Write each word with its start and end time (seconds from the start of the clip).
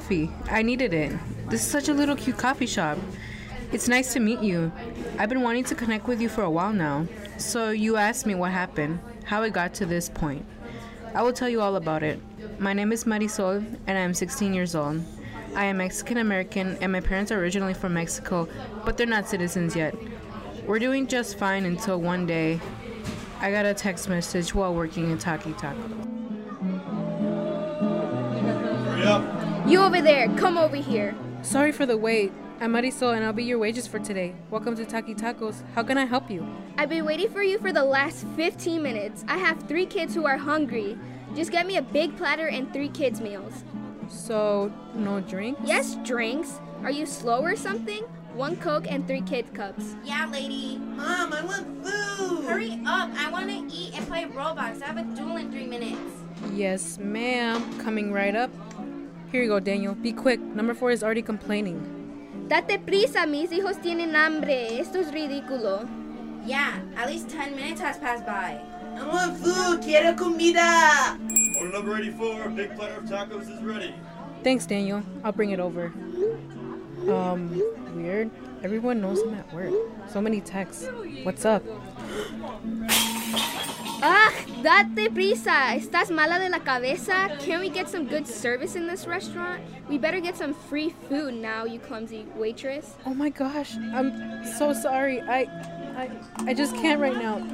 coffee. 0.00 0.30
I 0.50 0.62
needed 0.62 0.94
it. 0.94 1.12
This 1.50 1.60
is 1.60 1.70
such 1.70 1.88
a 1.88 1.92
little 1.92 2.16
cute 2.16 2.38
coffee 2.38 2.66
shop. 2.66 2.96
It's 3.70 3.86
nice 3.86 4.14
to 4.14 4.20
meet 4.20 4.40
you. 4.40 4.72
I've 5.18 5.28
been 5.28 5.42
wanting 5.42 5.64
to 5.64 5.74
connect 5.74 6.08
with 6.08 6.22
you 6.22 6.30
for 6.30 6.42
a 6.42 6.50
while 6.50 6.72
now. 6.72 7.06
So 7.36 7.68
you 7.68 7.96
asked 7.96 8.24
me 8.24 8.34
what 8.34 8.50
happened, 8.50 8.98
how 9.24 9.42
it 9.42 9.52
got 9.52 9.74
to 9.74 9.84
this 9.84 10.08
point. 10.08 10.42
I 11.14 11.22
will 11.22 11.34
tell 11.34 11.50
you 11.50 11.60
all 11.60 11.76
about 11.76 12.02
it. 12.02 12.18
My 12.58 12.72
name 12.72 12.92
is 12.92 13.04
Marisol, 13.04 13.58
and 13.86 13.98
I 13.98 14.00
am 14.00 14.14
16 14.14 14.54
years 14.54 14.74
old. 14.74 15.02
I 15.54 15.66
am 15.66 15.76
Mexican 15.76 16.16
American, 16.16 16.78
and 16.80 16.90
my 16.90 17.00
parents 17.00 17.30
are 17.30 17.38
originally 17.38 17.74
from 17.74 17.92
Mexico, 17.92 18.48
but 18.86 18.96
they're 18.96 19.06
not 19.06 19.28
citizens 19.28 19.76
yet. 19.76 19.94
We're 20.66 20.78
doing 20.78 21.06
just 21.08 21.36
fine 21.36 21.66
until 21.66 22.00
one 22.00 22.24
day 22.24 22.58
I 23.40 23.50
got 23.50 23.66
a 23.66 23.74
text 23.74 24.08
message 24.08 24.54
while 24.54 24.74
working 24.74 25.10
in 25.10 25.18
Taki 25.18 25.52
Taco. 25.52 26.29
Hurry 29.10 29.24
up. 29.24 29.68
You 29.68 29.80
over 29.82 30.00
there, 30.00 30.28
come 30.36 30.56
over 30.56 30.76
here. 30.76 31.16
Sorry 31.42 31.72
for 31.72 31.84
the 31.84 31.96
wait. 31.96 32.32
I'm 32.60 32.74
Marisol, 32.74 33.16
and 33.16 33.24
I'll 33.24 33.32
be 33.32 33.42
your 33.42 33.58
wages 33.58 33.88
for 33.88 33.98
today. 33.98 34.36
Welcome 34.50 34.76
to 34.76 34.84
Taki 34.84 35.14
Tacos. 35.16 35.64
How 35.74 35.82
can 35.82 35.98
I 35.98 36.04
help 36.04 36.30
you? 36.30 36.46
I've 36.78 36.90
been 36.90 37.04
waiting 37.04 37.28
for 37.28 37.42
you 37.42 37.58
for 37.58 37.72
the 37.72 37.82
last 37.82 38.24
15 38.36 38.80
minutes. 38.80 39.24
I 39.26 39.38
have 39.38 39.60
three 39.64 39.86
kids 39.86 40.14
who 40.14 40.26
are 40.26 40.36
hungry. 40.36 40.96
Just 41.34 41.50
get 41.50 41.66
me 41.66 41.76
a 41.76 41.82
big 41.82 42.16
platter 42.16 42.46
and 42.48 42.72
three 42.72 42.88
kids' 42.88 43.20
meals. 43.20 43.64
So, 44.08 44.72
no 44.94 45.20
drink? 45.20 45.58
Yes, 45.64 45.96
drinks. 46.04 46.60
Are 46.84 46.90
you 46.92 47.04
slow 47.04 47.40
or 47.40 47.56
something? 47.56 48.04
One 48.34 48.56
Coke 48.58 48.86
and 48.88 49.08
three 49.08 49.22
kid 49.22 49.52
cups. 49.54 49.96
Yeah, 50.04 50.28
lady. 50.30 50.78
Mom, 50.78 51.32
I 51.32 51.44
want 51.44 51.84
food. 51.84 52.44
Hurry 52.44 52.80
up. 52.86 53.10
I 53.16 53.28
want 53.28 53.48
to 53.48 53.76
eat 53.76 53.92
and 53.96 54.06
play 54.06 54.26
Roblox. 54.26 54.80
I 54.82 54.86
have 54.86 54.98
a 54.98 55.16
duel 55.16 55.36
in 55.36 55.50
three 55.50 55.66
minutes. 55.66 55.98
Yes, 56.52 56.98
ma'am. 56.98 57.78
Coming 57.80 58.12
right 58.12 58.36
up. 58.36 58.50
Here 59.32 59.42
you 59.42 59.48
go, 59.48 59.60
Daniel. 59.60 59.94
Be 59.94 60.12
quick. 60.12 60.40
Number 60.40 60.74
four 60.74 60.90
is 60.90 61.04
already 61.04 61.22
complaining. 61.22 61.78
Date 62.48 62.84
prisa, 62.84 63.28
mis 63.28 63.50
hijos 63.50 63.80
tienen 63.80 64.14
hambre. 64.14 64.80
Esto 64.80 64.98
es 64.98 65.12
ridículo. 65.12 65.88
Yeah, 66.44 66.80
at 66.96 67.08
least 67.08 67.28
10 67.28 67.54
minutes 67.54 67.80
has 67.80 67.96
passed 67.98 68.26
by. 68.26 68.60
I 68.98 69.06
want 69.06 69.36
food. 69.36 69.82
Quiero 69.82 70.14
comida. 70.14 71.16
Order 71.60 71.72
number 71.72 71.96
84, 71.96 72.48
big 72.50 72.74
platter 72.74 72.96
of 72.96 73.04
tacos 73.04 73.42
is 73.42 73.62
ready. 73.62 73.94
Thanks, 74.42 74.66
Daniel. 74.66 75.02
I'll 75.22 75.32
bring 75.32 75.50
it 75.50 75.60
over. 75.60 75.92
Um, 77.08 77.62
weird. 77.94 78.30
Everyone 78.64 79.00
knows 79.00 79.20
I'm 79.22 79.34
at 79.34 79.52
work. 79.54 79.72
So 80.08 80.20
many 80.20 80.40
texts. 80.40 80.88
What's 81.22 81.44
up? 81.44 81.62
Ah, 84.02 84.32
date 84.62 85.10
prisa. 85.10 85.74
¿Estás 85.74 86.10
mala 86.10 86.38
de 86.38 86.48
la 86.48 86.60
cabeza? 86.60 87.28
Can 87.44 87.60
we 87.60 87.68
get 87.68 87.88
some 87.88 88.06
good 88.06 88.26
service 88.26 88.74
in 88.74 88.86
this 88.86 89.06
restaurant? 89.06 89.60
We 89.90 89.98
better 89.98 90.20
get 90.20 90.36
some 90.36 90.54
free 90.54 90.94
food 91.08 91.34
now, 91.34 91.64
you 91.64 91.78
clumsy 91.78 92.24
waitress. 92.34 92.96
Oh 93.04 93.12
my 93.12 93.28
gosh. 93.28 93.76
I'm 93.92 94.44
so 94.56 94.72
sorry. 94.72 95.20
I 95.20 95.46
I 95.96 96.10
I 96.46 96.54
just 96.54 96.74
can't 96.76 97.00
right 97.00 97.16
now. 97.16 97.46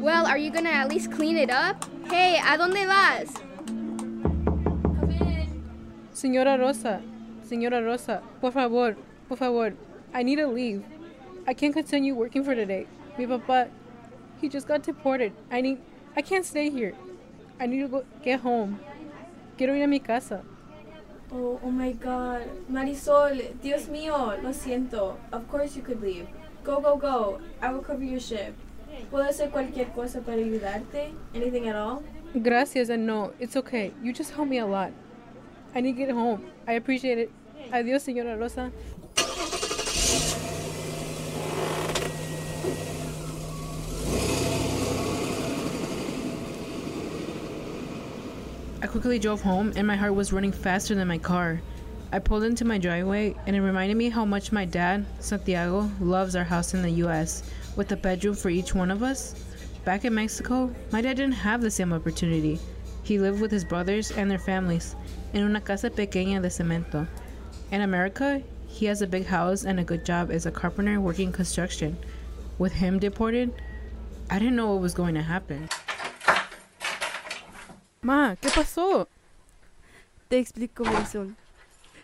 Well, 0.00 0.26
are 0.26 0.38
you 0.38 0.50
gonna 0.50 0.70
at 0.70 0.88
least 0.88 1.12
clean 1.12 1.36
it 1.36 1.50
up? 1.50 1.84
Hey, 2.08 2.38
¿a 2.40 2.56
dónde 2.56 2.86
vas? 2.86 3.34
Señora 6.14 6.58
Rosa. 6.58 7.02
Señora 7.44 7.84
Rosa. 7.84 8.22
Por 8.40 8.52
favor. 8.52 8.96
Por 9.28 9.36
favor. 9.36 9.74
I 10.14 10.22
need 10.22 10.36
to 10.36 10.46
leave. 10.46 10.82
I 11.46 11.52
can't 11.52 11.74
continue 11.74 12.14
working 12.14 12.42
for 12.42 12.54
today. 12.54 12.86
Mi 13.18 13.26
papá, 13.26 13.68
he 14.40 14.48
just 14.48 14.66
got 14.66 14.82
deported. 14.82 15.32
I 15.50 15.60
need 15.60 15.78
I 16.16 16.22
can't 16.22 16.44
stay 16.44 16.70
here. 16.70 16.94
I 17.58 17.66
need 17.66 17.80
to 17.82 17.88
go 17.88 18.04
get 18.22 18.40
home. 18.40 18.80
Quiero 19.56 19.74
ir 19.74 19.82
a 19.82 19.86
mi 19.86 20.00
casa. 20.00 20.42
Oh, 21.32 21.60
oh 21.62 21.70
my 21.70 21.92
god. 21.92 22.42
Marisol, 22.68 23.60
Dios 23.62 23.88
mío, 23.88 24.42
lo 24.42 24.52
siento. 24.52 25.16
Of 25.32 25.48
course 25.48 25.76
you 25.76 25.82
could 25.82 26.02
leave. 26.02 26.26
Go, 26.64 26.80
go, 26.80 26.96
go. 26.96 27.40
I 27.62 27.72
will 27.72 27.82
cover 27.82 28.02
your 28.02 28.20
ship. 28.20 28.54
¿Puedo 29.10 29.28
hacer 29.28 29.50
cualquier 29.50 29.92
cosa 29.92 30.20
para 30.20 30.38
ayudarte? 30.38 31.12
Anything 31.34 31.68
at 31.68 31.76
all? 31.76 32.02
Gracias 32.34 32.90
and 32.90 33.06
no, 33.06 33.32
it's 33.38 33.56
okay. 33.56 33.92
You 34.02 34.12
just 34.12 34.32
help 34.32 34.48
me 34.48 34.58
a 34.58 34.66
lot. 34.66 34.92
I 35.74 35.80
need 35.80 35.92
to 35.92 36.06
get 36.06 36.10
home. 36.10 36.50
I 36.66 36.72
appreciate 36.72 37.18
it. 37.18 37.30
Adios, 37.72 38.02
señora 38.02 38.36
Rosa. 38.36 38.72
I 48.82 48.86
quickly 48.86 49.18
drove 49.18 49.42
home 49.42 49.74
and 49.76 49.86
my 49.86 49.94
heart 49.94 50.14
was 50.14 50.32
running 50.32 50.52
faster 50.52 50.94
than 50.94 51.06
my 51.06 51.18
car. 51.18 51.60
I 52.12 52.18
pulled 52.18 52.44
into 52.44 52.64
my 52.64 52.78
driveway 52.78 53.36
and 53.46 53.54
it 53.54 53.60
reminded 53.60 53.98
me 53.98 54.08
how 54.08 54.24
much 54.24 54.52
my 54.52 54.64
dad, 54.64 55.04
Santiago, 55.18 55.90
loves 56.00 56.34
our 56.34 56.44
house 56.44 56.72
in 56.72 56.80
the 56.80 57.04
US 57.04 57.42
with 57.76 57.92
a 57.92 57.96
bedroom 57.96 58.34
for 58.34 58.48
each 58.48 58.74
one 58.74 58.90
of 58.90 59.02
us. 59.02 59.34
Back 59.84 60.06
in 60.06 60.14
Mexico, 60.14 60.74
my 60.92 61.02
dad 61.02 61.18
didn't 61.18 61.34
have 61.34 61.60
the 61.60 61.70
same 61.70 61.92
opportunity. 61.92 62.58
He 63.02 63.18
lived 63.18 63.42
with 63.42 63.50
his 63.50 63.66
brothers 63.66 64.12
and 64.12 64.30
their 64.30 64.38
families 64.38 64.96
in 65.34 65.42
una 65.42 65.60
casa 65.60 65.90
pequeña 65.90 66.40
de 66.40 66.48
cemento. 66.48 67.06
In 67.72 67.82
America, 67.82 68.42
he 68.66 68.86
has 68.86 69.02
a 69.02 69.06
big 69.06 69.26
house 69.26 69.64
and 69.64 69.78
a 69.78 69.84
good 69.84 70.06
job 70.06 70.30
as 70.30 70.46
a 70.46 70.50
carpenter 70.50 70.98
working 71.02 71.32
construction. 71.32 71.98
With 72.58 72.72
him 72.72 72.98
deported, 72.98 73.52
I 74.30 74.38
didn't 74.38 74.56
know 74.56 74.72
what 74.72 74.80
was 74.80 74.94
going 74.94 75.16
to 75.16 75.22
happen. 75.22 75.68
Ma, 78.02 78.36
¿qué 78.40 78.48
pasó? 78.54 79.08
Te 80.28 80.38
explico, 80.38 80.84
Marisol. 80.84 81.36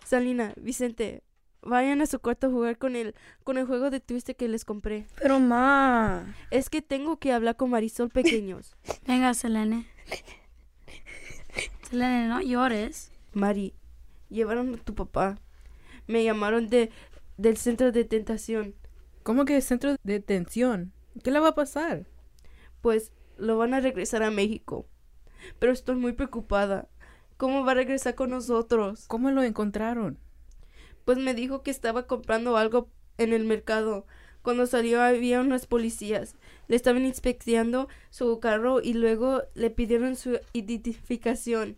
Salina, 0.05 0.53
Vicente, 0.57 1.23
vayan 1.62 2.01
a 2.03 2.07
su 2.07 2.19
cuarto 2.19 2.49
a 2.49 2.51
jugar 2.51 2.77
con 2.77 2.97
el, 2.97 3.15
con 3.45 3.57
el 3.57 3.67
juego 3.67 3.89
de 3.89 4.01
Twister 4.01 4.37
que 4.37 4.49
les 4.49 4.65
compré. 4.65 5.07
Pero 5.21 5.41
ma. 5.41 6.34
Es 6.51 6.69
que 6.69 6.83
tengo 6.83 7.19
que 7.19 7.33
hablar 7.33 7.57
con 7.57 7.71
Marisol 7.71 8.11
pequeños. 8.11 8.77
Venga, 9.07 9.33
Selene. 9.33 9.87
Selene, 11.89 12.28
no 12.28 12.43
llores. 12.43 13.11
Mari, 13.33 13.75
llevaron 14.28 14.75
a 14.75 14.78
tu 14.78 14.95
papá. 14.95 15.39
Me 16.07 16.23
llamaron 16.25 16.69
de, 16.69 16.91
del 17.37 17.57
centro 17.57 17.91
de 17.91 18.05
tentación. 18.05 18.75
¿Cómo 19.23 19.45
que 19.45 19.61
centro 19.61 19.93
de 19.93 19.99
detención? 20.05 20.93
¿Qué 21.25 21.31
le 21.31 21.41
va 21.41 21.49
a 21.49 21.55
pasar? 21.55 22.07
Pues 22.83 23.13
lo 23.39 23.57
van 23.57 23.75
a 23.75 23.81
regresar 23.81 24.23
a 24.23 24.31
México. 24.31 24.87
Pero 25.59 25.73
estoy 25.73 25.97
muy 25.97 26.12
preocupada. 26.12 26.89
¿Cómo 27.37 27.65
va 27.65 27.73
a 27.73 27.75
regresar 27.77 28.15
con 28.15 28.31
nosotros? 28.31 29.05
¿Cómo 29.09 29.31
lo 29.31 29.43
encontraron? 29.43 30.19
Pues 31.05 31.19
me 31.19 31.34
dijo 31.34 31.62
que 31.62 31.71
estaba 31.71 32.07
comprando 32.07 32.57
algo 32.57 32.89
en 33.19 33.33
el 33.33 33.45
mercado. 33.45 34.07
Cuando 34.43 34.67
salió 34.67 35.03
había 35.03 35.41
unos 35.41 35.67
policías. 35.67 36.34
Le 36.69 36.77
estaban 36.77 37.05
inspeccionando 37.05 37.89
su 38.11 38.39
carro 38.41 38.81
y 38.81 38.95
luego 38.95 39.43
le 39.55 39.71
pidieron 39.71 40.17
su 40.17 40.39
identificación. 40.53 41.77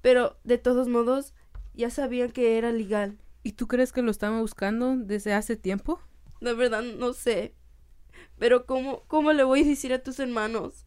Pero 0.00 0.36
de 0.44 0.58
todos 0.58 0.88
modos 0.88 1.32
ya 1.74 1.90
sabían 1.90 2.30
que 2.30 2.58
era 2.58 2.72
legal. 2.72 3.18
¿Y 3.42 3.52
tú 3.52 3.66
crees 3.66 3.92
que 3.92 4.02
lo 4.02 4.10
estaban 4.10 4.40
buscando 4.40 4.96
desde 4.96 5.32
hace 5.32 5.56
tiempo? 5.56 6.00
La 6.40 6.52
verdad 6.52 6.82
no 6.82 7.12
sé. 7.12 7.54
Pero 8.38 8.66
¿cómo, 8.66 9.04
cómo 9.06 9.32
le 9.32 9.44
voy 9.44 9.62
a 9.62 9.66
decir 9.66 9.92
a 9.92 10.02
tus 10.02 10.18
hermanos? 10.20 10.86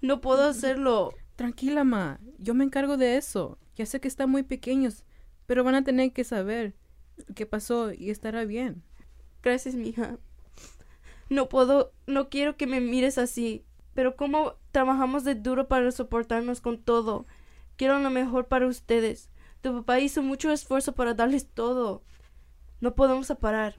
No 0.00 0.20
puedo 0.20 0.44
hacerlo. 0.44 1.12
Tranquila, 1.40 1.84
ma. 1.84 2.20
Yo 2.36 2.52
me 2.52 2.64
encargo 2.64 2.98
de 2.98 3.16
eso. 3.16 3.56
Ya 3.74 3.86
sé 3.86 3.98
que 3.98 4.08
están 4.08 4.28
muy 4.28 4.42
pequeños, 4.42 5.04
pero 5.46 5.64
van 5.64 5.74
a 5.74 5.82
tener 5.82 6.12
que 6.12 6.22
saber 6.22 6.74
qué 7.34 7.46
pasó 7.46 7.94
y 7.94 8.10
estará 8.10 8.44
bien. 8.44 8.82
Gracias, 9.42 9.74
mija. 9.74 10.18
No 11.30 11.48
puedo, 11.48 11.94
no 12.06 12.28
quiero 12.28 12.58
que 12.58 12.66
me 12.66 12.82
mires 12.82 13.16
así. 13.16 13.64
Pero 13.94 14.16
cómo 14.16 14.56
trabajamos 14.70 15.24
de 15.24 15.34
duro 15.34 15.66
para 15.66 15.90
soportarnos 15.92 16.60
con 16.60 16.76
todo. 16.76 17.24
Quiero 17.76 17.98
lo 18.00 18.10
mejor 18.10 18.48
para 18.48 18.66
ustedes. 18.66 19.30
Tu 19.62 19.72
papá 19.72 19.98
hizo 19.98 20.22
mucho 20.22 20.52
esfuerzo 20.52 20.94
para 20.94 21.14
darles 21.14 21.46
todo. 21.46 22.02
No 22.82 22.94
podemos 22.94 23.32
parar. 23.40 23.76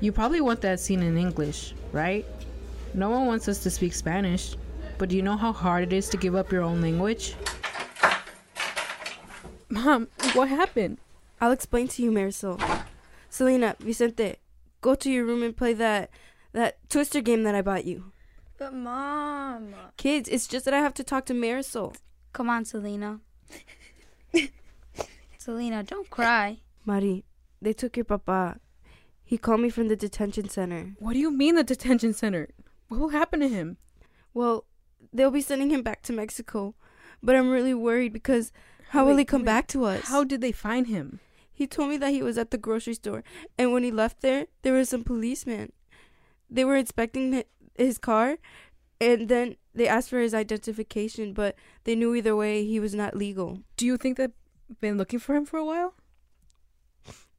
You 0.00 0.12
probably 0.12 0.40
want 0.40 0.60
that 0.60 0.78
scene 0.78 1.04
in 1.04 1.18
English, 1.18 1.74
right? 1.92 2.24
No 2.94 3.10
one 3.10 3.26
wants 3.26 3.48
us 3.48 3.64
to 3.64 3.68
speak 3.68 3.94
Spanish. 3.94 4.56
But 4.98 5.10
do 5.10 5.16
you 5.16 5.22
know 5.22 5.36
how 5.36 5.52
hard 5.52 5.84
it 5.84 5.92
is 5.92 6.08
to 6.10 6.16
give 6.16 6.34
up 6.34 6.50
your 6.50 6.62
own 6.62 6.80
language? 6.80 7.36
Mom, 9.68 10.08
what 10.32 10.48
happened? 10.48 10.98
I'll 11.40 11.52
explain 11.52 11.86
to 11.88 12.02
you, 12.02 12.10
Marisol. 12.10 12.60
Selena, 13.30 13.76
Vicente, 13.78 14.36
go 14.80 14.96
to 14.96 15.10
your 15.10 15.24
room 15.24 15.42
and 15.42 15.56
play 15.56 15.72
that 15.74 16.10
that 16.52 16.78
twister 16.88 17.20
game 17.20 17.44
that 17.44 17.54
I 17.54 17.62
bought 17.62 17.84
you. 17.84 18.10
But 18.58 18.74
mom. 18.74 19.74
Kids, 19.96 20.28
it's 20.28 20.48
just 20.48 20.64
that 20.64 20.74
I 20.74 20.80
have 20.80 20.94
to 20.94 21.04
talk 21.04 21.26
to 21.26 21.34
Marisol. 21.34 21.94
Come 22.32 22.50
on, 22.50 22.64
Selena. 22.64 23.20
Selena, 25.38 25.84
don't 25.84 26.10
cry. 26.10 26.58
Mari, 26.84 27.24
they 27.62 27.72
took 27.72 27.96
your 27.96 28.04
papa. 28.04 28.58
He 29.24 29.38
called 29.38 29.60
me 29.60 29.70
from 29.70 29.88
the 29.88 29.96
detention 29.96 30.48
center. 30.48 30.94
What 30.98 31.12
do 31.12 31.20
you 31.20 31.30
mean 31.30 31.54
the 31.54 31.62
detention 31.62 32.14
center? 32.14 32.48
What 32.88 32.98
will 32.98 33.10
happen 33.10 33.40
to 33.40 33.48
him? 33.48 33.76
Well, 34.34 34.64
they'll 35.12 35.30
be 35.30 35.40
sending 35.40 35.70
him 35.70 35.82
back 35.82 36.02
to 36.02 36.12
Mexico. 36.12 36.74
But 37.22 37.34
I'm 37.36 37.50
really 37.50 37.74
worried 37.74 38.12
because 38.12 38.52
How 38.90 39.04
will 39.04 39.16
he 39.16 39.24
come 39.24 39.42
wait, 39.42 39.46
back 39.46 39.66
to 39.68 39.84
us? 39.84 40.04
How 40.08 40.24
did 40.24 40.40
they 40.40 40.52
find 40.52 40.86
him? 40.86 41.20
He 41.52 41.66
told 41.66 41.90
me 41.90 41.96
that 41.96 42.10
he 42.12 42.22
was 42.22 42.38
at 42.38 42.50
the 42.52 42.58
grocery 42.58 42.94
store, 42.94 43.24
and 43.58 43.72
when 43.72 43.82
he 43.82 43.90
left 43.90 44.20
there, 44.20 44.46
there 44.62 44.72
were 44.72 44.84
some 44.84 45.02
policemen. 45.02 45.72
They 46.48 46.64
were 46.64 46.76
inspecting 46.76 47.42
his 47.76 47.98
car, 47.98 48.38
and 49.00 49.28
then 49.28 49.56
they 49.74 49.88
asked 49.88 50.10
for 50.10 50.20
his 50.20 50.34
identification, 50.34 51.32
but 51.32 51.56
they 51.82 51.96
knew 51.96 52.14
either 52.14 52.36
way 52.36 52.64
he 52.64 52.78
was 52.78 52.94
not 52.94 53.16
legal. 53.16 53.62
Do 53.76 53.84
you 53.86 53.96
think 53.96 54.16
they've 54.16 54.30
been 54.80 54.96
looking 54.98 55.18
for 55.18 55.34
him 55.34 55.44
for 55.44 55.56
a 55.58 55.64
while? 55.64 55.94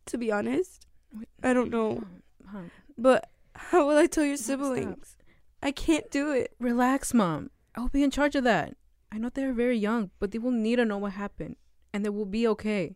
To 0.07 0.18
be 0.18 0.31
honest, 0.31 0.86
Wait. 1.15 1.30
I 1.42 1.54
don't 1.54 1.69
know. 1.72 2.04
Mom, 2.51 2.72
But 2.98 3.30
how 3.56 3.88
will 3.88 3.98
I 3.98 4.07
tell 4.07 4.24
your 4.25 4.33
Mom, 4.33 4.38
stop. 4.38 4.60
siblings? 4.60 5.15
I 5.63 5.72
can't 5.72 6.10
do 6.12 6.31
it. 6.31 6.54
Relax, 6.60 7.13
mom. 7.13 7.51
I'll 7.79 7.87
be 7.87 8.03
in 8.03 8.11
charge 8.11 8.35
of 8.35 8.43
that. 8.43 8.75
I 9.09 9.17
know 9.17 9.29
they're 9.29 9.53
very 9.53 9.77
young, 9.77 10.11
but 10.19 10.31
they 10.31 10.37
will 10.37 10.51
need 10.51 10.75
to 10.75 10.85
know 10.85 10.97
what 10.97 11.13
happened, 11.13 11.55
and 11.93 12.03
they 12.03 12.09
will 12.09 12.25
be 12.25 12.45
okay. 12.49 12.93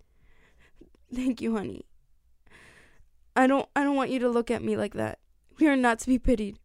Thank 1.14 1.42
you, 1.42 1.56
honey. 1.56 1.86
I 3.34 3.48
don't 3.48 3.70
I 3.78 3.84
don't 3.86 3.96
want 3.96 4.10
you 4.10 4.20
to 4.20 4.28
look 4.28 4.52
at 4.52 4.62
me 4.62 4.76
like 4.76 4.94
that. 4.96 5.20
We 5.58 5.70
are 5.70 5.78
not 5.78 6.00
to 6.00 6.08
be 6.08 6.20
pitied. 6.20 6.60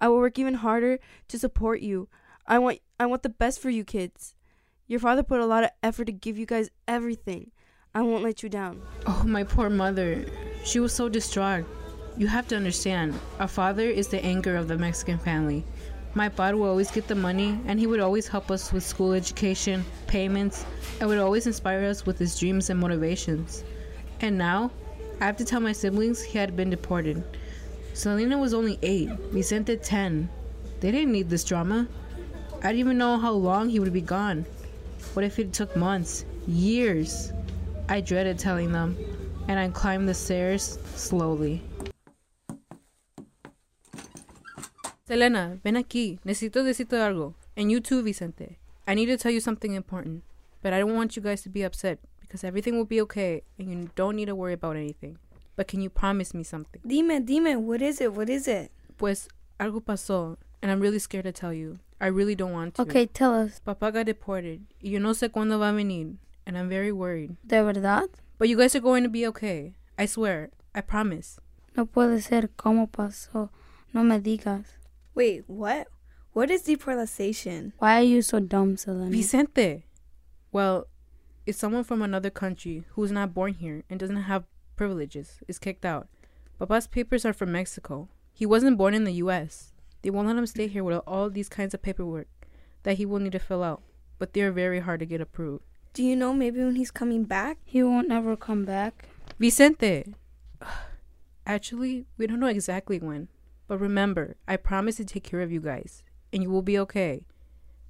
I 0.00 0.08
will 0.08 0.16
work 0.16 0.40
even 0.40 0.54
harder 0.54 0.98
to 1.28 1.38
support 1.38 1.82
you. 1.82 2.08
I 2.48 2.58
want 2.58 2.80
I 2.98 3.06
want 3.06 3.22
the 3.22 3.28
best 3.28 3.60
for 3.60 3.70
you 3.70 3.84
kids. 3.84 4.34
Your 4.88 4.98
father 4.98 5.22
put 5.22 5.38
a 5.38 5.46
lot 5.46 5.62
of 5.62 5.70
effort 5.84 6.06
to 6.06 6.12
give 6.12 6.36
you 6.36 6.46
guys 6.46 6.68
everything. 6.88 7.52
I 7.94 8.02
won't 8.02 8.24
let 8.24 8.42
you 8.42 8.48
down. 8.48 8.82
Oh, 9.06 9.22
my 9.24 9.44
poor 9.44 9.70
mother. 9.70 10.26
She 10.64 10.80
was 10.80 10.92
so 10.92 11.08
distraught. 11.08 11.64
You 12.18 12.26
have 12.26 12.48
to 12.48 12.56
understand, 12.56 13.14
our 13.38 13.46
father 13.46 13.84
is 13.84 14.08
the 14.08 14.24
anchor 14.24 14.56
of 14.56 14.66
the 14.68 14.76
Mexican 14.76 15.18
family. 15.18 15.64
My 16.16 16.30
father 16.30 16.56
would 16.56 16.68
always 16.68 16.90
get 16.90 17.08
the 17.08 17.14
money, 17.14 17.60
and 17.66 17.78
he 17.78 17.86
would 17.86 18.00
always 18.00 18.26
help 18.26 18.50
us 18.50 18.72
with 18.72 18.82
school 18.82 19.12
education, 19.12 19.84
payments, 20.06 20.64
and 20.98 21.10
would 21.10 21.18
always 21.18 21.46
inspire 21.46 21.84
us 21.84 22.06
with 22.06 22.18
his 22.18 22.38
dreams 22.38 22.70
and 22.70 22.80
motivations. 22.80 23.64
And 24.22 24.38
now, 24.38 24.70
I 25.20 25.26
have 25.26 25.36
to 25.36 25.44
tell 25.44 25.60
my 25.60 25.72
siblings 25.72 26.22
he 26.22 26.38
had 26.38 26.56
been 26.56 26.70
deported. 26.70 27.22
Selena 27.92 28.38
was 28.38 28.54
only 28.54 28.78
8, 28.80 29.10
Vicente 29.30 29.76
10. 29.76 30.30
They 30.80 30.90
didn't 30.90 31.12
need 31.12 31.28
this 31.28 31.44
drama. 31.44 31.86
I 32.60 32.68
didn't 32.68 32.78
even 32.78 32.96
know 32.96 33.18
how 33.18 33.32
long 33.32 33.68
he 33.68 33.78
would 33.78 33.92
be 33.92 34.00
gone. 34.00 34.46
What 35.12 35.26
if 35.26 35.38
it 35.38 35.52
took 35.52 35.76
months, 35.76 36.24
years? 36.46 37.30
I 37.90 38.00
dreaded 38.00 38.38
telling 38.38 38.72
them, 38.72 38.96
and 39.48 39.58
I 39.58 39.68
climbed 39.68 40.08
the 40.08 40.14
stairs 40.14 40.78
slowly. 40.94 41.62
Selena, 45.06 45.60
ven 45.62 45.76
aquí. 45.76 46.18
Necesito 46.24 46.64
decirte 46.64 47.00
algo. 47.00 47.34
And 47.56 47.70
you 47.70 47.80
too, 47.80 48.02
Vicente. 48.02 48.58
I 48.88 48.94
need 48.94 49.06
to 49.06 49.16
tell 49.16 49.30
you 49.30 49.40
something 49.40 49.72
important. 49.72 50.24
But 50.62 50.72
I 50.72 50.80
don't 50.80 50.96
want 50.96 51.14
you 51.14 51.22
guys 51.22 51.42
to 51.42 51.48
be 51.48 51.62
upset 51.62 52.00
because 52.20 52.42
everything 52.42 52.76
will 52.76 52.86
be 52.86 53.00
okay 53.02 53.42
and 53.56 53.70
you 53.70 53.90
don't 53.94 54.16
need 54.16 54.26
to 54.26 54.34
worry 54.34 54.54
about 54.54 54.74
anything. 54.74 55.18
But 55.54 55.68
can 55.68 55.80
you 55.80 55.90
promise 55.90 56.34
me 56.34 56.42
something? 56.42 56.82
Dime, 56.84 57.24
dime, 57.24 57.64
what 57.64 57.82
is 57.82 58.00
it? 58.00 58.14
What 58.14 58.28
is 58.28 58.48
it? 58.48 58.72
Pues 58.98 59.28
algo 59.60 59.80
pasó 59.80 60.38
and 60.60 60.72
I'm 60.72 60.80
really 60.80 60.98
scared 60.98 61.24
to 61.24 61.32
tell 61.32 61.52
you. 61.52 61.78
I 62.00 62.08
really 62.08 62.34
don't 62.34 62.52
want 62.52 62.74
to. 62.74 62.82
Okay, 62.82 63.06
tell 63.06 63.32
us. 63.32 63.60
Papá 63.64 63.92
got 63.92 64.06
deported. 64.06 64.66
Y 64.82 64.90
yo 64.90 64.98
no 64.98 65.12
sé 65.12 65.30
cuándo 65.30 65.60
va 65.60 65.68
a 65.68 65.72
venir. 65.72 66.16
And 66.44 66.58
I'm 66.58 66.68
very 66.68 66.90
worried. 66.90 67.36
¿De 67.46 67.62
verdad? 67.62 68.08
But 68.38 68.48
you 68.48 68.56
guys 68.56 68.74
are 68.74 68.80
going 68.80 69.04
to 69.04 69.08
be 69.08 69.24
okay. 69.28 69.74
I 69.96 70.06
swear. 70.06 70.50
I 70.74 70.80
promise. 70.80 71.38
No 71.76 71.86
puede 71.86 72.20
ser. 72.22 72.50
¿Cómo 72.56 72.90
pasó? 72.90 73.50
No 73.92 74.02
me 74.02 74.18
digas. 74.18 74.75
Wait, 75.16 75.44
what? 75.46 75.88
What 76.34 76.50
is 76.50 76.60
deportation? 76.60 77.72
Why 77.78 77.98
are 77.98 78.04
you 78.04 78.20
so 78.20 78.38
dumb, 78.38 78.76
Selena? 78.76 79.10
Vicente. 79.10 79.86
Well, 80.52 80.88
it's 81.46 81.56
someone 81.56 81.84
from 81.84 82.02
another 82.02 82.28
country 82.28 82.84
who's 82.90 83.10
not 83.10 83.32
born 83.32 83.54
here 83.54 83.82
and 83.88 83.98
doesn't 83.98 84.24
have 84.24 84.44
privileges 84.76 85.38
is 85.48 85.58
kicked 85.58 85.86
out. 85.86 86.06
Papa's 86.58 86.86
papers 86.86 87.24
are 87.24 87.32
from 87.32 87.52
Mexico. 87.52 88.10
He 88.34 88.44
wasn't 88.44 88.76
born 88.76 88.92
in 88.92 89.04
the 89.04 89.14
U.S. 89.24 89.72
They 90.02 90.10
won't 90.10 90.28
let 90.28 90.36
him 90.36 90.44
stay 90.44 90.66
here 90.66 90.84
with 90.84 91.00
all 91.06 91.30
these 91.30 91.48
kinds 91.48 91.72
of 91.72 91.80
paperwork 91.80 92.28
that 92.82 92.98
he 92.98 93.06
will 93.06 93.18
need 93.18 93.32
to 93.32 93.38
fill 93.38 93.62
out, 93.62 93.80
but 94.18 94.34
they 94.34 94.42
are 94.42 94.52
very 94.52 94.80
hard 94.80 95.00
to 95.00 95.06
get 95.06 95.22
approved. 95.22 95.64
Do 95.94 96.02
you 96.02 96.14
know 96.14 96.34
maybe 96.34 96.62
when 96.62 96.76
he's 96.76 96.90
coming 96.90 97.24
back? 97.24 97.56
He 97.64 97.82
won't 97.82 98.12
ever 98.12 98.36
come 98.36 98.66
back. 98.66 99.08
Vicente. 99.40 100.12
Actually, 101.46 102.04
we 102.18 102.26
don't 102.26 102.40
know 102.40 102.48
exactly 102.48 102.98
when. 102.98 103.28
But 103.68 103.78
remember, 103.78 104.36
I 104.46 104.56
promise 104.56 104.96
to 104.96 105.04
take 105.04 105.24
care 105.24 105.40
of 105.40 105.50
you 105.50 105.60
guys, 105.60 106.02
and 106.32 106.42
you 106.42 106.50
will 106.50 106.62
be 106.62 106.78
okay. 106.78 107.26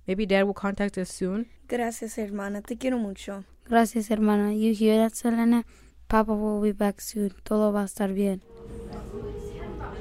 Maybe 0.07 0.25
dad 0.25 0.45
will 0.45 0.55
contact 0.55 0.97
us 0.99 1.11
soon. 1.11 1.47
Gracias, 1.69 2.17
hermana. 2.17 2.63
Te 2.63 2.77
quiero 2.77 2.99
mucho. 2.99 3.45
Gracias, 3.69 4.09
hermana. 4.09 4.53
You 4.55 4.73
hear 4.73 4.97
that, 4.99 5.17
Selena? 5.17 5.65
Papa 6.09 6.33
will 6.33 6.61
be 6.63 6.73
back 6.73 7.01
soon. 7.01 7.35
Todo 7.45 7.73
va 7.73 7.81
a 7.81 7.85
estar 7.85 8.15
bien. 8.15 8.41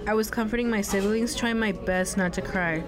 I 0.08 0.14
was 0.14 0.30
comforting 0.30 0.70
my 0.70 0.82
siblings, 0.82 1.36
trying 1.36 1.60
my 1.60 1.72
best 1.72 2.16
not 2.16 2.32
to 2.34 2.42
cry. 2.42 2.84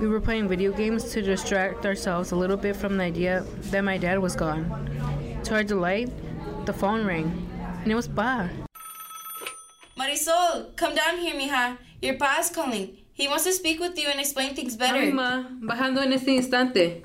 We 0.00 0.06
were 0.06 0.20
playing 0.20 0.48
video 0.48 0.72
games 0.72 1.10
to 1.12 1.20
distract 1.20 1.84
ourselves 1.84 2.30
a 2.30 2.36
little 2.36 2.56
bit 2.56 2.76
from 2.76 2.96
the 2.96 3.02
idea 3.04 3.44
that 3.72 3.82
my 3.82 3.98
dad 3.98 4.20
was 4.20 4.36
gone. 4.36 4.70
To 5.44 5.54
our 5.54 5.64
delight, 5.64 6.10
the 6.66 6.72
phone 6.72 7.04
rang, 7.04 7.48
and 7.82 7.90
it 7.90 7.96
was 7.96 8.06
Pa. 8.06 8.48
Marisol, 9.98 10.76
come 10.76 10.94
down 10.94 11.18
here, 11.18 11.34
mija. 11.34 11.76
Your 12.02 12.16
pa 12.16 12.38
is 12.40 12.50
calling. 12.50 12.96
He 13.12 13.28
wants 13.28 13.44
to 13.44 13.52
speak 13.52 13.78
with 13.80 13.98
you 13.98 14.08
and 14.08 14.18
explain 14.20 14.54
things 14.54 14.76
better. 14.76 15.12
ma, 15.12 15.48
bajando 15.60 16.02
en 16.02 16.12
este 16.12 16.32
instante. 16.32 17.02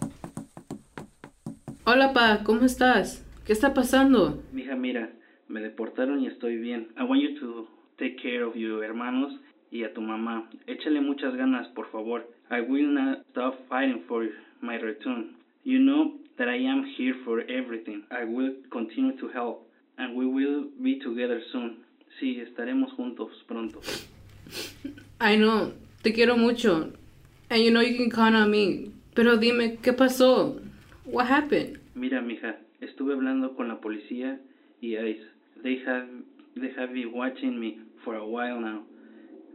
Hola, 1.86 2.13
Pa, 2.13 2.44
¿cómo 2.44 2.65
estás? 2.65 3.24
¿Qué 3.45 3.53
está 3.53 3.74
pasando? 3.74 4.42
Mija, 4.53 4.75
mira, 4.75 5.12
me 5.50 5.59
deportaron 5.62 6.21
y 6.21 6.27
estoy 6.27 6.57
bien. 6.57 6.88
I 6.97 7.03
want 7.03 7.21
you 7.21 7.39
to 7.42 7.68
take 7.97 8.15
care 8.21 8.44
of 8.44 8.56
your 8.56 8.83
hermanos 8.83 9.33
y 9.69 9.83
a 9.83 9.94
tu 9.94 10.01
mamá. 10.01 10.50
Échale 10.65 11.01
muchas 11.01 11.36
ganas, 11.36 11.68
por 11.75 11.91
favor. 11.91 12.25
I 12.50 12.62
will 12.62 12.88
not 12.88 13.25
stop 13.31 13.68
fighting 13.68 14.03
for 14.07 14.30
my 14.62 14.77
return. 14.77 15.36
You 15.63 15.80
know 15.80 16.13
that 16.38 16.48
I 16.48 16.57
am 16.65 16.86
here 16.98 17.15
for 17.25 17.41
everything. 17.41 18.03
I 18.12 18.24
will 18.24 18.53
continue 18.71 19.18
to 19.18 19.27
help, 19.27 19.68
and 19.98 20.15
we 20.15 20.25
will 20.25 20.69
be 20.81 21.00
together 21.00 21.41
soon. 21.51 21.83
Sí, 22.19 22.39
estaremos 22.39 22.94
juntos 22.94 23.29
pronto. 23.48 23.81
I 25.20 25.38
know, 25.38 25.74
te 26.02 26.14
quiero 26.14 26.38
mucho. 26.38 26.92
And 27.50 27.62
you 27.62 27.72
know 27.72 27.82
you 27.82 27.96
can 27.96 28.10
count 28.10 28.36
on 28.36 28.50
me. 28.52 28.92
Pero 29.14 29.38
dime, 29.38 29.78
¿qué 29.82 29.94
pasó? 29.94 30.60
What 31.06 31.28
happened? 31.28 31.80
Mira, 31.96 32.22
mija, 32.22 32.58
estuve 32.82 33.14
hablando 33.14 33.56
con 33.56 33.68
la 33.68 33.80
policía 33.80 34.40
y 34.82 34.98
ICE. 34.98 35.25
They 35.64 35.84
have, 35.86 36.08
they 36.56 36.72
have 36.78 36.94
been 36.94 37.14
watching 37.14 37.60
me 37.60 37.80
for 38.04 38.16
a 38.16 38.25
while 38.25 38.60
now. 38.60 38.84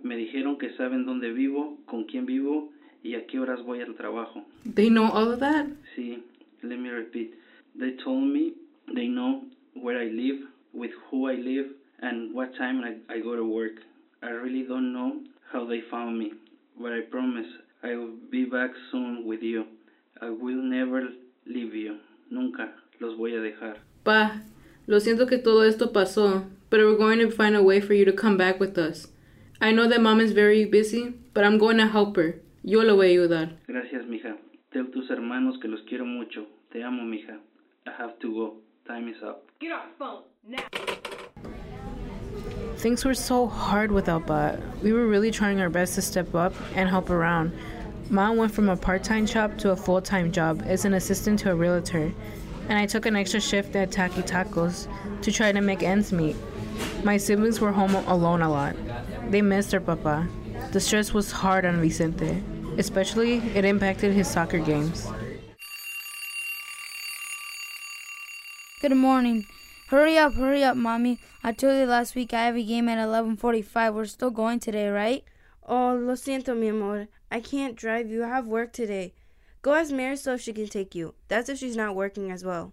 Me 0.02 0.16
dijeron 0.16 0.58
que 0.58 0.70
saben 0.76 1.04
dónde 1.04 1.32
vivo, 1.32 1.78
con 1.86 2.04
quién 2.04 2.24
vivo 2.24 2.72
y 3.02 3.14
a 3.14 3.26
qué 3.26 3.38
horas 3.38 3.62
voy 3.64 3.82
al 3.82 3.94
trabajo. 3.94 4.44
They 4.64 4.88
know 4.88 5.10
all 5.12 5.32
of 5.32 5.40
that? 5.40 5.66
Sí, 5.94 6.22
let 6.62 6.78
me 6.78 6.90
repeat. 6.90 7.34
They 7.78 7.92
told 8.02 8.24
me 8.24 8.54
they 8.94 9.08
know 9.08 9.42
where 9.74 9.98
I 10.02 10.08
live, 10.10 10.46
with 10.72 10.92
who 11.10 11.28
I 11.28 11.34
live, 11.36 11.74
and 12.00 12.34
what 12.34 12.54
time 12.56 12.82
I, 12.82 12.96
I 13.12 13.20
go 13.20 13.36
to 13.36 13.44
work. 13.44 13.82
I 14.22 14.30
really 14.30 14.64
don't 14.64 14.92
know 14.92 15.20
how 15.52 15.64
they 15.66 15.80
found 15.90 16.18
me, 16.18 16.32
but 16.78 16.92
I 16.92 17.00
promise 17.10 17.46
I 17.82 17.96
will 17.96 18.16
be 18.30 18.44
back 18.44 18.70
soon 18.90 19.24
with 19.26 19.42
you. 19.42 19.64
I 20.20 20.28
will 20.30 20.62
never 20.62 21.08
leave 21.46 21.74
you. 21.74 21.98
Nunca 22.30 22.72
los 23.00 23.16
voy 23.16 23.34
a 23.34 23.40
dejar. 23.40 23.78
Pa, 24.04 24.42
lo 24.86 25.00
siento 25.00 25.26
que 25.26 25.38
todo 25.38 25.62
esto 25.62 25.92
pasó, 25.92 26.44
but 26.68 26.80
we're 26.80 26.96
going 26.96 27.18
to 27.18 27.30
find 27.30 27.56
a 27.56 27.62
way 27.62 27.80
for 27.80 27.94
you 27.94 28.04
to 28.04 28.12
come 28.12 28.36
back 28.36 28.60
with 28.60 28.76
us. 28.76 29.08
I 29.60 29.72
know 29.72 29.88
that 29.88 30.00
mom 30.02 30.20
is 30.20 30.32
very 30.32 30.64
busy, 30.64 31.14
but 31.34 31.44
I'm 31.44 31.58
going 31.58 31.78
to 31.78 31.86
help 31.86 32.16
her. 32.16 32.40
Yo 32.62 32.80
la 32.82 32.92
voy 32.94 33.06
a 33.06 33.10
ayudar. 33.10 33.56
Gracias, 33.66 34.06
mija. 34.06 34.36
Tell 34.72 34.90
tus 34.90 35.10
hermanos 35.10 35.58
que 35.60 35.68
los 35.68 35.80
quiero 35.88 36.04
mucho. 36.04 36.46
Te 36.72 36.82
amo, 36.82 37.02
mija. 37.04 37.38
I 37.86 37.90
have 37.98 38.18
to 38.20 38.32
go. 38.32 38.56
Time 38.86 39.08
is 39.08 39.22
up. 39.22 39.44
Get 39.60 39.72
off 39.72 39.86
the 39.88 39.98
phone 39.98 40.22
now. 40.46 41.56
Things 42.80 43.04
were 43.04 43.12
so 43.12 43.46
hard 43.46 43.92
without 43.92 44.26
Pa. 44.26 44.56
We 44.82 44.94
were 44.94 45.06
really 45.06 45.30
trying 45.30 45.60
our 45.60 45.68
best 45.68 45.96
to 45.96 46.02
step 46.02 46.34
up 46.34 46.54
and 46.74 46.88
help 46.88 47.10
around. 47.10 47.52
Mom 48.08 48.38
went 48.38 48.52
from 48.52 48.70
a 48.70 48.76
part 48.76 49.04
time 49.04 49.26
job 49.26 49.58
to 49.58 49.72
a 49.72 49.76
full 49.76 50.00
time 50.00 50.32
job 50.32 50.62
as 50.64 50.86
an 50.86 50.94
assistant 50.94 51.40
to 51.40 51.52
a 51.52 51.54
realtor, 51.54 52.10
and 52.70 52.78
I 52.78 52.86
took 52.86 53.04
an 53.04 53.16
extra 53.16 53.38
shift 53.38 53.76
at 53.76 53.92
Taki 53.92 54.22
Tacos 54.22 54.88
to 55.20 55.30
try 55.30 55.52
to 55.52 55.60
make 55.60 55.82
ends 55.82 56.10
meet. 56.10 56.36
My 57.04 57.18
siblings 57.18 57.60
were 57.60 57.70
home 57.70 57.94
alone 57.94 58.40
a 58.40 58.48
lot. 58.48 58.74
They 59.28 59.42
missed 59.42 59.72
their 59.72 59.82
papa. 59.82 60.26
The 60.72 60.80
stress 60.80 61.12
was 61.12 61.30
hard 61.30 61.66
on 61.66 61.82
Vicente, 61.82 62.42
especially 62.78 63.40
it 63.54 63.66
impacted 63.66 64.14
his 64.14 64.26
soccer 64.26 64.58
games. 64.58 65.06
Good 68.80 68.96
morning. 68.96 69.44
Hurry 69.90 70.16
up, 70.16 70.34
hurry 70.34 70.62
up, 70.62 70.76
mommy. 70.76 71.18
I 71.42 71.50
told 71.50 71.76
you 71.76 71.84
last 71.84 72.14
week 72.14 72.32
I 72.32 72.44
have 72.44 72.54
a 72.54 72.62
game 72.62 72.88
at 72.88 72.98
11:45. 72.98 73.92
We're 73.92 74.04
still 74.04 74.30
going 74.30 74.60
today, 74.60 74.88
right? 74.88 75.24
Oh, 75.66 75.96
lo 75.96 76.14
siento, 76.14 76.56
mi 76.56 76.68
amor. 76.68 77.08
I 77.28 77.40
can't 77.40 77.74
drive 77.74 78.08
you. 78.08 78.22
I 78.22 78.28
have 78.28 78.46
work 78.46 78.72
today. 78.72 79.14
Go 79.62 79.74
ask 79.74 79.90
Marisol 79.90 80.34
if 80.36 80.42
she 80.42 80.52
can 80.52 80.68
take 80.68 80.94
you. 80.94 81.14
That's 81.26 81.48
if 81.48 81.58
she's 81.58 81.76
not 81.76 81.96
working 81.96 82.30
as 82.30 82.44
well. 82.44 82.72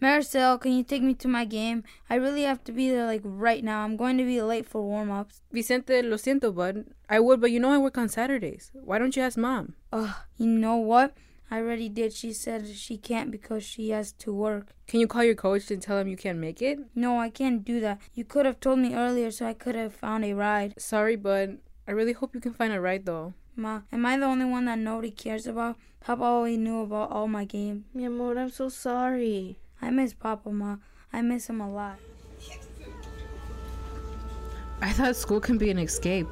Marisol, 0.00 0.58
can 0.58 0.72
you 0.72 0.84
take 0.84 1.02
me 1.02 1.12
to 1.12 1.28
my 1.28 1.44
game? 1.44 1.84
I 2.08 2.14
really 2.14 2.44
have 2.44 2.64
to 2.64 2.72
be 2.72 2.88
there 2.88 3.04
like 3.04 3.20
right 3.24 3.62
now. 3.62 3.84
I'm 3.84 3.98
going 3.98 4.16
to 4.16 4.24
be 4.24 4.40
late 4.40 4.64
for 4.64 4.80
warm 4.80 5.10
ups. 5.10 5.42
Vicente, 5.52 6.00
lo 6.00 6.16
siento, 6.16 6.54
bud. 6.54 6.86
I 7.10 7.20
would, 7.20 7.42
but 7.42 7.50
you 7.50 7.60
know 7.60 7.72
I 7.72 7.76
work 7.76 7.98
on 7.98 8.08
Saturdays. 8.08 8.70
Why 8.72 8.98
don't 8.98 9.14
you 9.14 9.22
ask 9.22 9.36
mom? 9.36 9.74
Ugh, 9.92 10.14
you 10.38 10.46
know 10.46 10.76
what? 10.76 11.12
I 11.50 11.58
already 11.58 11.88
did. 11.88 12.12
She 12.12 12.32
said 12.32 12.68
she 12.68 12.96
can't 12.96 13.30
because 13.30 13.62
she 13.62 13.90
has 13.90 14.12
to 14.12 14.32
work. 14.32 14.68
Can 14.86 15.00
you 15.00 15.06
call 15.06 15.24
your 15.24 15.34
coach 15.34 15.70
and 15.70 15.80
tell 15.80 15.98
him 15.98 16.08
you 16.08 16.16
can't 16.16 16.38
make 16.38 16.60
it? 16.62 16.78
No, 16.94 17.18
I 17.18 17.30
can't 17.30 17.64
do 17.64 17.80
that. 17.80 18.00
You 18.14 18.24
could 18.24 18.46
have 18.46 18.60
told 18.60 18.78
me 18.78 18.94
earlier 18.94 19.30
so 19.30 19.46
I 19.46 19.54
could 19.54 19.74
have 19.74 19.94
found 19.94 20.24
a 20.24 20.32
ride. 20.34 20.74
Sorry, 20.78 21.16
bud. 21.16 21.58
I 21.86 21.92
really 21.92 22.12
hope 22.12 22.34
you 22.34 22.40
can 22.40 22.54
find 22.54 22.72
a 22.72 22.80
ride 22.80 23.06
though. 23.06 23.34
Ma, 23.56 23.82
am 23.92 24.04
I 24.04 24.16
the 24.16 24.24
only 24.24 24.46
one 24.46 24.64
that 24.64 24.78
nobody 24.78 25.10
cares 25.10 25.46
about? 25.46 25.76
Papa 26.00 26.22
always 26.22 26.58
knew 26.58 26.80
about 26.80 27.10
all 27.12 27.28
my 27.28 27.44
games. 27.44 27.84
Mi 27.94 28.04
amor, 28.04 28.38
I'm 28.38 28.50
so 28.50 28.68
sorry. 28.68 29.58
I 29.80 29.90
miss 29.90 30.12
Papa, 30.12 30.50
Ma. 30.50 30.76
I 31.12 31.22
miss 31.22 31.48
him 31.48 31.60
a 31.60 31.70
lot. 31.70 31.98
I 34.80 34.90
thought 34.92 35.16
school 35.16 35.40
can 35.40 35.56
be 35.56 35.70
an 35.70 35.78
escape. 35.78 36.26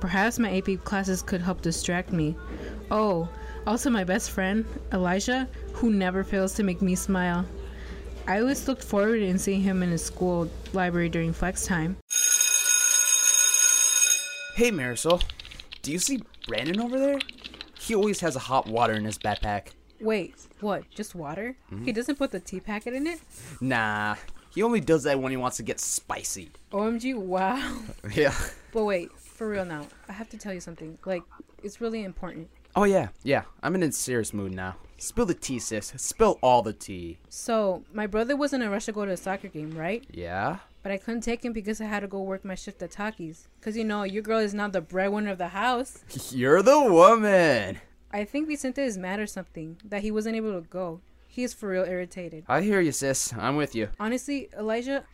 Perhaps 0.00 0.38
my 0.38 0.56
AP 0.56 0.82
classes 0.84 1.22
could 1.22 1.40
help 1.40 1.60
distract 1.60 2.12
me. 2.12 2.36
Oh, 2.90 3.28
also 3.66 3.90
my 3.90 4.04
best 4.04 4.30
friend, 4.30 4.64
Elijah, 4.92 5.48
who 5.72 5.90
never 5.90 6.24
fails 6.24 6.54
to 6.54 6.62
make 6.62 6.82
me 6.82 6.94
smile. 6.94 7.44
I 8.26 8.40
always 8.40 8.66
looked 8.68 8.84
forward 8.84 9.18
to 9.18 9.38
seeing 9.38 9.60
him 9.60 9.82
in 9.82 9.90
his 9.90 10.04
school 10.04 10.48
library 10.72 11.08
during 11.08 11.32
flex 11.32 11.66
time. 11.66 11.96
Hey, 14.56 14.70
Marisol. 14.70 15.22
Do 15.82 15.92
you 15.92 15.98
see 15.98 16.22
Brandon 16.46 16.80
over 16.80 16.98
there? 16.98 17.18
He 17.78 17.94
always 17.94 18.20
has 18.20 18.36
a 18.36 18.38
hot 18.38 18.66
water 18.66 18.94
in 18.94 19.04
his 19.04 19.18
backpack. 19.18 19.68
Wait, 20.00 20.34
what? 20.60 20.88
Just 20.90 21.14
water? 21.14 21.56
Mhm. 21.70 21.84
He 21.84 21.92
doesn't 21.92 22.16
put 22.16 22.30
the 22.30 22.40
tea 22.40 22.60
packet 22.60 22.94
in 22.94 23.06
it? 23.06 23.20
Nah, 23.60 24.16
he 24.54 24.62
only 24.62 24.80
does 24.80 25.02
that 25.02 25.18
when 25.20 25.30
he 25.32 25.36
wants 25.36 25.56
to 25.58 25.62
get 25.62 25.80
spicy. 25.80 26.50
OMG, 26.72 27.14
wow. 27.14 27.78
Yeah. 28.14 28.34
But 28.72 28.84
wait, 28.84 29.12
for 29.18 29.48
real 29.48 29.64
now, 29.64 29.86
I 30.08 30.12
have 30.12 30.28
to 30.30 30.38
tell 30.38 30.54
you 30.54 30.60
something. 30.60 30.98
Like, 31.04 31.22
it's 31.62 31.80
really 31.80 32.04
important. 32.04 32.48
Oh, 32.76 32.84
yeah, 32.84 33.08
yeah. 33.22 33.42
I'm 33.62 33.74
in 33.76 33.82
a 33.84 33.92
serious 33.92 34.34
mood 34.34 34.52
now. 34.52 34.74
Spill 34.98 35.26
the 35.26 35.34
tea, 35.34 35.58
sis. 35.60 35.92
Spill 35.96 36.38
all 36.42 36.62
the 36.62 36.72
tea. 36.72 37.18
So, 37.28 37.84
my 37.92 38.06
brother 38.06 38.36
was 38.36 38.52
in 38.52 38.62
a 38.62 38.70
rush 38.70 38.86
to 38.86 38.92
go 38.92 39.04
to 39.04 39.12
a 39.12 39.16
soccer 39.16 39.48
game, 39.48 39.70
right? 39.76 40.04
Yeah? 40.10 40.58
But 40.82 40.90
I 40.90 40.96
couldn't 40.96 41.20
take 41.20 41.44
him 41.44 41.52
because 41.52 41.80
I 41.80 41.84
had 41.84 42.00
to 42.00 42.08
go 42.08 42.20
work 42.20 42.44
my 42.44 42.56
shift 42.56 42.82
at 42.82 42.90
Takis. 42.90 43.46
Because, 43.60 43.76
you 43.76 43.84
know, 43.84 44.02
your 44.02 44.22
girl 44.22 44.38
is 44.38 44.54
now 44.54 44.68
the 44.68 44.80
breadwinner 44.80 45.30
of 45.30 45.38
the 45.38 45.48
house. 45.48 46.02
You're 46.30 46.62
the 46.62 46.80
woman. 46.80 47.78
I 48.12 48.24
think 48.24 48.48
Vicente 48.48 48.82
is 48.82 48.98
mad 48.98 49.20
or 49.20 49.26
something 49.26 49.76
that 49.84 50.02
he 50.02 50.10
wasn't 50.10 50.36
able 50.36 50.60
to 50.60 50.66
go. 50.68 51.00
He 51.28 51.42
is 51.44 51.52
for 51.54 51.68
real 51.68 51.84
irritated. 51.84 52.44
I 52.48 52.62
hear 52.62 52.80
you, 52.80 52.92
sis. 52.92 53.32
I'm 53.34 53.56
with 53.56 53.74
you. 53.74 53.88
Honestly, 54.00 54.48
Elijah, 54.56 55.04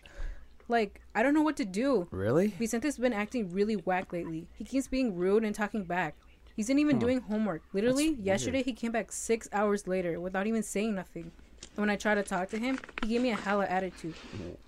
like, 0.69 1.01
I 1.15 1.23
don't 1.23 1.35
know 1.35 1.43
what 1.43 1.57
to 1.57 1.65
do. 1.65 2.09
Really? 2.11 2.55
Vicente's 2.59 2.99
been 2.99 3.13
acting 3.13 3.53
really 3.53 3.77
whack 3.77 4.13
lately. 4.13 4.49
He 4.55 4.65
keeps 4.65 4.87
being 4.87 5.17
rude 5.17 5.45
and 5.45 5.55
talking 5.55 5.85
back. 5.85 6.15
He 6.57 6.63
isn't 6.63 6.79
even 6.79 6.97
Huh. 6.97 7.01
doing 7.01 7.21
homework. 7.21 7.63
Literally, 7.73 8.11
weird. 8.11 8.25
yesterday 8.27 8.63
he 8.63 8.73
came 8.73 8.93
back 8.93 9.13
six 9.13 9.49
hours 9.53 9.87
later 9.87 10.21
without 10.21 10.47
even 10.47 10.63
saying 10.63 10.95
nothing. 10.95 11.31
And 11.77 11.77
when 11.79 11.91
I 11.91 11.97
tried 11.97 12.17
to 12.17 12.23
talk 12.23 12.49
to 12.51 12.59
him, 12.59 12.79
he 13.03 13.09
gave 13.09 13.23
me 13.23 13.31
a 13.31 13.37
hella 13.37 13.65
attitude. 13.67 14.15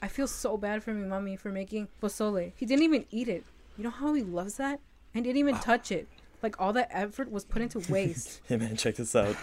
I 0.01 0.09
feel 0.09 0.27
so 0.27 0.57
bad 0.57 0.83
for 0.83 0.95
my 0.95 1.07
mommy 1.07 1.37
for 1.37 1.51
making 1.51 1.89
pozole. 2.03 2.53
He 2.57 2.65
didn't 2.67 2.85
even 2.85 3.07
eat 3.11 3.29
it. 3.29 3.45
You 3.77 3.85
know 3.85 3.91
how 3.91 4.15
he 4.15 4.23
loves 4.23 4.57
that? 4.57 4.81
And 5.15 5.25
didn't 5.25 5.39
even 5.39 5.57
touch 5.57 5.91
it. 5.91 6.07
Like 6.43 6.61
all 6.61 6.73
that 6.73 6.89
effort 6.91 7.31
was 7.31 7.45
put 7.45 7.63
into 7.63 7.81
waste. 7.93 8.41
Hey 8.49 8.57
man, 8.57 8.77
check 8.77 8.97
this 8.97 9.15
out. 9.15 9.37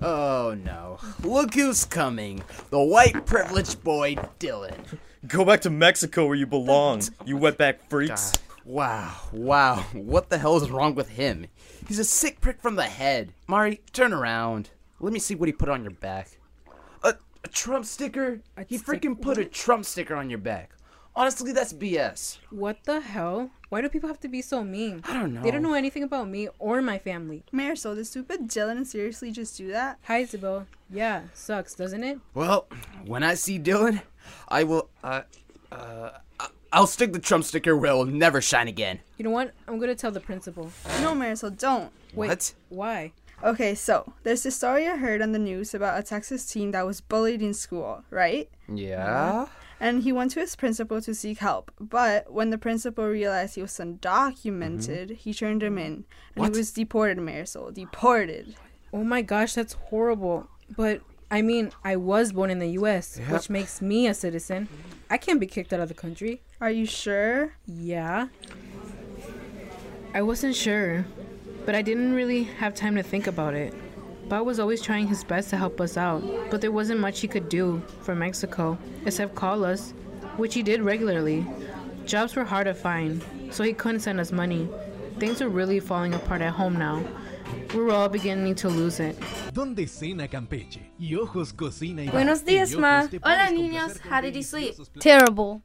Oh, 0.00 0.56
no. 0.62 0.98
Look 1.22 1.54
who's 1.54 1.84
coming. 1.84 2.42
The 2.70 2.80
white 2.82 3.26
privileged 3.26 3.82
boy, 3.82 4.14
Dylan. 4.38 4.78
Go 5.26 5.44
back 5.44 5.60
to 5.62 5.70
Mexico 5.70 6.26
where 6.26 6.36
you 6.36 6.46
belong, 6.46 7.02
you 7.24 7.36
wetback 7.36 7.78
freaks. 7.88 8.32
Wow, 8.68 9.14
wow. 9.32 9.76
What 9.94 10.28
the 10.28 10.36
hell 10.36 10.58
is 10.58 10.70
wrong 10.70 10.94
with 10.94 11.08
him? 11.08 11.46
He's 11.86 11.98
a 11.98 12.04
sick 12.04 12.42
prick 12.42 12.60
from 12.60 12.76
the 12.76 12.82
head. 12.82 13.32
Mari, 13.46 13.80
turn 13.94 14.12
around. 14.12 14.68
Let 15.00 15.14
me 15.14 15.18
see 15.18 15.34
what 15.34 15.48
he 15.48 15.54
put 15.54 15.70
on 15.70 15.82
your 15.82 15.92
back. 15.92 16.38
A, 17.02 17.14
a 17.44 17.48
Trump 17.48 17.86
sticker? 17.86 18.42
he 18.66 18.76
freaking 18.78 19.18
put 19.18 19.38
a 19.38 19.46
Trump 19.46 19.86
sticker 19.86 20.14
on 20.14 20.28
your 20.28 20.38
back. 20.38 20.72
Honestly, 21.16 21.52
that's 21.52 21.72
BS. 21.72 22.40
What 22.50 22.84
the 22.84 23.00
hell? 23.00 23.50
Why 23.70 23.80
do 23.80 23.88
people 23.88 24.08
have 24.08 24.20
to 24.20 24.28
be 24.28 24.42
so 24.42 24.62
mean? 24.62 25.00
I 25.04 25.14
don't 25.14 25.32
know. 25.32 25.40
They 25.40 25.50
don't 25.50 25.62
know 25.62 25.72
anything 25.72 26.02
about 26.02 26.28
me 26.28 26.48
or 26.58 26.82
my 26.82 26.98
family. 26.98 27.44
Marisol, 27.54 27.94
did 27.94 28.06
stupid 28.06 28.48
Dylan 28.48 28.84
seriously 28.86 29.32
just 29.32 29.56
do 29.56 29.68
that? 29.72 29.98
Hi, 30.04 30.18
Isabel. 30.18 30.66
Yeah, 30.90 31.22
sucks, 31.32 31.74
doesn't 31.74 32.04
it? 32.04 32.18
Well, 32.34 32.68
when 33.06 33.22
I 33.22 33.32
see 33.32 33.58
Dylan, 33.58 34.02
I 34.46 34.64
will, 34.64 34.90
uh, 35.02 35.22
uh, 35.72 36.10
I- 36.14 36.20
I'll 36.72 36.86
stick 36.86 37.12
the 37.12 37.18
Trump 37.18 37.44
sticker 37.44 37.76
where 37.76 37.90
it'll 37.90 38.04
never 38.04 38.40
shine 38.40 38.68
again. 38.68 39.00
You 39.16 39.24
know 39.24 39.30
what? 39.30 39.52
I'm 39.66 39.78
gonna 39.78 39.94
tell 39.94 40.10
the 40.10 40.20
principal. 40.20 40.70
No, 41.00 41.12
Marisol, 41.14 41.56
don't. 41.58 41.90
Wait, 42.14 42.28
What? 42.28 42.54
why? 42.68 43.12
Okay, 43.42 43.74
so 43.74 44.12
there's 44.24 44.42
this 44.42 44.56
story 44.56 44.86
I 44.88 44.96
heard 44.96 45.22
on 45.22 45.32
the 45.32 45.38
news 45.38 45.72
about 45.72 45.98
a 45.98 46.02
Texas 46.02 46.44
teen 46.44 46.72
that 46.72 46.84
was 46.84 47.00
bullied 47.00 47.40
in 47.40 47.54
school, 47.54 48.02
right? 48.10 48.50
Yeah? 48.72 49.04
Uh-huh. 49.06 49.46
And 49.80 50.02
he 50.02 50.10
went 50.10 50.32
to 50.32 50.40
his 50.40 50.56
principal 50.56 51.00
to 51.02 51.14
seek 51.14 51.38
help. 51.38 51.70
But 51.78 52.32
when 52.32 52.50
the 52.50 52.58
principal 52.58 53.06
realized 53.06 53.54
he 53.54 53.62
was 53.62 53.78
undocumented, 53.78 55.16
he 55.18 55.32
turned 55.32 55.62
him 55.62 55.78
in. 55.78 56.04
And 56.34 56.42
What? 56.42 56.52
he 56.54 56.58
was 56.58 56.72
deported, 56.72 57.18
Marisol. 57.18 57.72
Deported. 57.72 58.56
Oh 58.92 59.04
my 59.04 59.22
gosh, 59.22 59.54
that's 59.54 59.74
horrible. 59.74 60.48
But 60.76 61.00
I 61.30 61.42
mean, 61.42 61.70
I 61.84 61.96
was 61.96 62.32
born 62.32 62.50
in 62.50 62.58
the 62.58 62.68
U.S., 62.80 63.18
Yep. 63.20 63.28
which 63.30 63.50
makes 63.50 63.82
me 63.82 64.06
a 64.06 64.14
citizen. 64.14 64.68
I 65.10 65.18
can't 65.18 65.38
be 65.40 65.46
kicked 65.46 65.72
out 65.72 65.80
of 65.80 65.88
the 65.88 65.94
country. 65.94 66.40
Are 66.60 66.70
you 66.70 66.86
sure? 66.86 67.52
Yeah. 67.66 68.28
I 70.14 70.22
wasn't 70.22 70.56
sure, 70.56 71.04
but 71.66 71.74
I 71.74 71.82
didn't 71.82 72.14
really 72.14 72.44
have 72.44 72.74
time 72.74 72.94
to 72.96 73.02
think 73.02 73.26
about 73.26 73.54
it. 73.54 73.74
Bob 74.28 74.46
was 74.46 74.58
always 74.58 74.82
trying 74.82 75.06
his 75.06 75.22
best 75.24 75.50
to 75.50 75.56
help 75.56 75.80
us 75.80 75.96
out, 75.96 76.22
but 76.50 76.60
there 76.60 76.72
wasn't 76.72 77.00
much 77.00 77.20
he 77.20 77.28
could 77.28 77.48
do 77.48 77.82
for 78.02 78.14
Mexico 78.14 78.78
except 79.06 79.34
call 79.34 79.64
us, 79.64 79.92
which 80.36 80.54
he 80.54 80.62
did 80.62 80.80
regularly. 80.82 81.46
Jobs 82.06 82.36
were 82.36 82.44
hard 82.44 82.66
to 82.66 82.74
find, 82.74 83.22
so 83.50 83.62
he 83.62 83.72
couldn't 83.72 84.00
send 84.00 84.18
us 84.20 84.32
money. 84.32 84.68
Things 85.18 85.40
are 85.42 85.48
really 85.48 85.80
falling 85.80 86.14
apart 86.14 86.40
at 86.42 86.52
home 86.52 86.78
now. 86.78 87.02
We're 87.74 87.90
all 87.90 88.08
beginning 88.08 88.54
to 88.56 88.68
lose 88.68 89.00
it. 89.00 89.16
Donde 89.52 89.86
cena 89.88 90.28
Campeche 90.28 90.80
y 90.98 91.14
ojos 91.14 91.52
cocina 91.52 92.02
y 92.02 92.08
Buenos 92.08 92.44
días, 92.44 92.74
ma. 92.76 93.08
Hola, 93.22 93.50
niños. 93.50 94.00
How 94.10 94.20
did 94.20 94.34
you 94.34 94.42
sleep? 94.42 94.74
Terrible. 95.00 95.62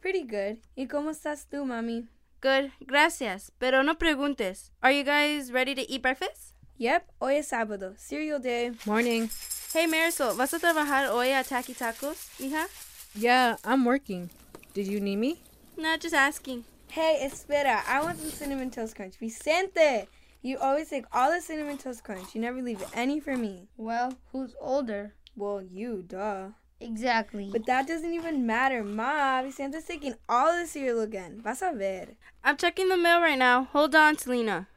Pretty 0.00 0.24
good. 0.24 0.58
¿Y 0.76 0.86
cómo 0.86 1.10
estás 1.10 1.46
tú, 1.50 1.64
mami? 1.64 2.06
Good, 2.40 2.70
gracias. 2.86 3.50
Pero 3.58 3.82
no 3.82 3.96
preguntes. 3.98 4.70
Are 4.82 4.92
you 4.92 5.04
guys 5.04 5.50
ready 5.50 5.74
to 5.74 5.82
eat 5.90 6.02
breakfast? 6.02 6.54
Yep, 6.78 7.08
hoy 7.18 7.36
es 7.38 7.48
sábado. 7.48 7.94
Cereal 7.96 8.38
day. 8.40 8.70
Morning. 8.86 9.28
Hey, 9.72 9.86
Marisol, 9.86 10.36
¿vas 10.36 10.54
a 10.54 10.58
trabajar 10.58 11.10
hoy 11.10 11.32
a 11.32 11.42
Taki 11.42 11.74
Tacos, 11.74 12.28
hija? 12.38 12.68
Yeah, 13.14 13.56
I'm 13.64 13.84
working. 13.84 14.30
Did 14.74 14.86
you 14.86 15.00
need 15.00 15.16
me? 15.16 15.40
No, 15.76 15.96
just 15.96 16.14
asking. 16.14 16.64
Hey, 16.88 17.18
espera. 17.22 17.82
I 17.86 18.00
want 18.00 18.18
some 18.18 18.30
cinnamon 18.30 18.70
toast 18.70 18.94
crunch. 18.94 19.16
Vicente! 19.18 20.08
You 20.40 20.58
always 20.58 20.88
take 20.88 21.04
all 21.12 21.32
the 21.32 21.40
cinnamon 21.40 21.78
toast 21.78 22.04
crunch. 22.04 22.34
You 22.34 22.40
never 22.40 22.62
leave 22.62 22.82
any 22.94 23.18
for 23.18 23.36
me. 23.36 23.68
Well, 23.76 24.14
who's 24.32 24.54
older? 24.60 25.14
Well, 25.36 25.62
you, 25.62 26.04
duh. 26.06 26.50
Exactly. 26.80 27.48
But 27.50 27.66
that 27.66 27.88
doesn't 27.88 28.14
even 28.14 28.46
matter, 28.46 28.84
Ma. 28.84 29.42
Vicente's 29.42 29.84
taking 29.84 30.14
all 30.28 30.52
the 30.52 30.66
cereal 30.66 31.00
again. 31.00 31.40
Vas 31.42 31.60
a 31.60 31.72
ver. 31.72 32.14
I'm 32.44 32.56
checking 32.56 32.88
the 32.88 32.96
mail 32.96 33.20
right 33.20 33.38
now. 33.38 33.64
Hold 33.64 33.96
on, 33.96 34.16
Selena. 34.16 34.68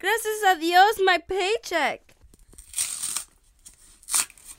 Gracias 0.00 0.42
a 0.46 0.58
Dios, 0.58 1.00
my 1.04 1.18
paycheck. 1.18 2.14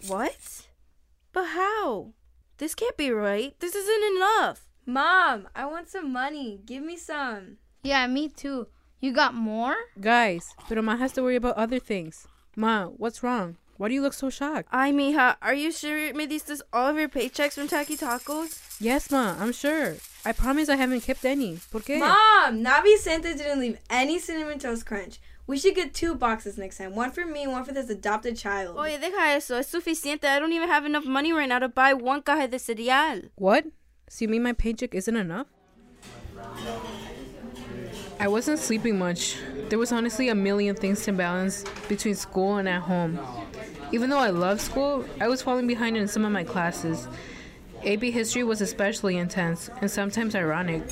What? 0.08 0.66
But 1.34 1.46
how? 1.48 2.14
This 2.58 2.74
can't 2.74 2.98
be 2.98 3.12
right. 3.12 3.54
This 3.60 3.76
isn't 3.76 4.16
enough. 4.16 4.66
Mom, 4.86 5.50
I 5.56 5.66
want 5.66 5.90
some 5.90 6.12
money. 6.12 6.62
Give 6.66 6.84
me 6.84 6.98
some. 6.98 7.58
Yeah, 7.84 8.08
me 8.08 8.30
too. 8.30 8.68
You 9.02 9.14
got 9.14 9.34
more? 9.34 9.76
Guys, 10.02 10.54
pero 10.68 10.82
Ma 10.82 10.98
has 10.98 11.14
to 11.14 11.24
worry 11.24 11.38
about 11.38 11.56
other 11.56 11.80
things. 11.80 12.28
Ma, 12.56 12.86
what's 12.88 13.24
wrong? 13.24 13.56
Why 13.78 13.88
do 13.88 13.94
you 13.94 14.02
look 14.02 14.14
so 14.14 14.30
shocked? 14.30 14.68
Ay, 14.74 14.92
mija, 14.92 15.38
are 15.42 15.54
you 15.54 15.72
sure 15.72 16.14
me 16.14 16.28
diste 16.28 16.60
all 16.74 16.88
of 16.90 16.98
your 16.98 17.08
paychecks 17.08 17.54
from 17.54 17.70
Taki 17.70 17.96
Tacos? 17.96 18.60
Yes, 18.82 19.10
Ma, 19.10 19.36
I'm 19.40 19.54
sure. 19.54 19.96
I 20.26 20.34
promise 20.34 20.68
I 20.68 20.76
haven't 20.76 21.02
kept 21.02 21.24
any. 21.24 21.60
¿Por 21.72 21.80
qué? 21.80 22.00
Mom, 22.00 22.62
not 22.62 22.84
Santa 23.00 23.34
didn't 23.34 23.62
leave 23.62 23.78
any 23.90 24.20
cinnamon 24.20 24.60
toast 24.60 24.86
crunch. 24.86 25.22
We 25.48 25.58
should 25.58 25.76
get 25.76 25.94
two 25.94 26.14
boxes 26.14 26.58
next 26.58 26.78
time. 26.78 26.94
One 26.94 27.12
for 27.12 27.26
me, 27.26 27.44
and 27.44 27.54
one 27.54 27.64
for 27.64 27.72
this 27.72 27.90
adopted 27.90 28.36
child. 28.38 28.78
Oye, 28.78 28.98
deja 28.98 29.34
eso. 29.34 29.56
Es 29.56 29.72
suficiente. 29.72 30.26
I 30.26 30.40
don't 30.40 30.52
even 30.52 30.68
have 30.68 30.86
enough 30.86 31.06
money 31.06 31.32
right 31.32 31.48
now 31.48 31.60
to 31.60 31.70
buy 31.70 31.94
one 31.94 32.22
caja 32.22 32.50
de 32.50 32.60
cereal. 32.60 33.22
What? 33.36 33.66
So 34.10 34.26
you 34.26 34.30
mean 34.30 34.44
my 34.44 34.54
paycheck 34.54 34.94
isn't 34.94 35.16
enough? 35.16 35.48
I 38.20 38.28
wasn't 38.28 38.60
sleeping 38.60 38.98
much. 38.98 39.38
There 39.70 39.80
was 39.80 39.92
honestly 39.92 40.30
a 40.30 40.36
million 40.36 40.76
things 40.76 41.04
to 41.06 41.14
balance 41.14 41.64
between 41.88 42.16
school 42.16 42.58
and 42.58 42.68
at 42.68 42.82
home. 42.82 43.20
Even 43.92 44.10
though 44.10 44.20
I 44.20 44.30
love 44.30 44.60
school, 44.60 45.06
I 45.22 45.28
was 45.28 45.42
falling 45.42 45.68
behind 45.68 45.96
in 45.98 46.08
some 46.08 46.26
of 46.26 46.32
my 46.32 46.44
classes. 46.44 47.08
AP 47.86 48.02
history 48.02 48.44
was 48.44 48.60
especially 48.62 49.18
intense 49.18 49.70
and 49.82 49.90
sometimes 49.90 50.36
ironic. 50.36 50.84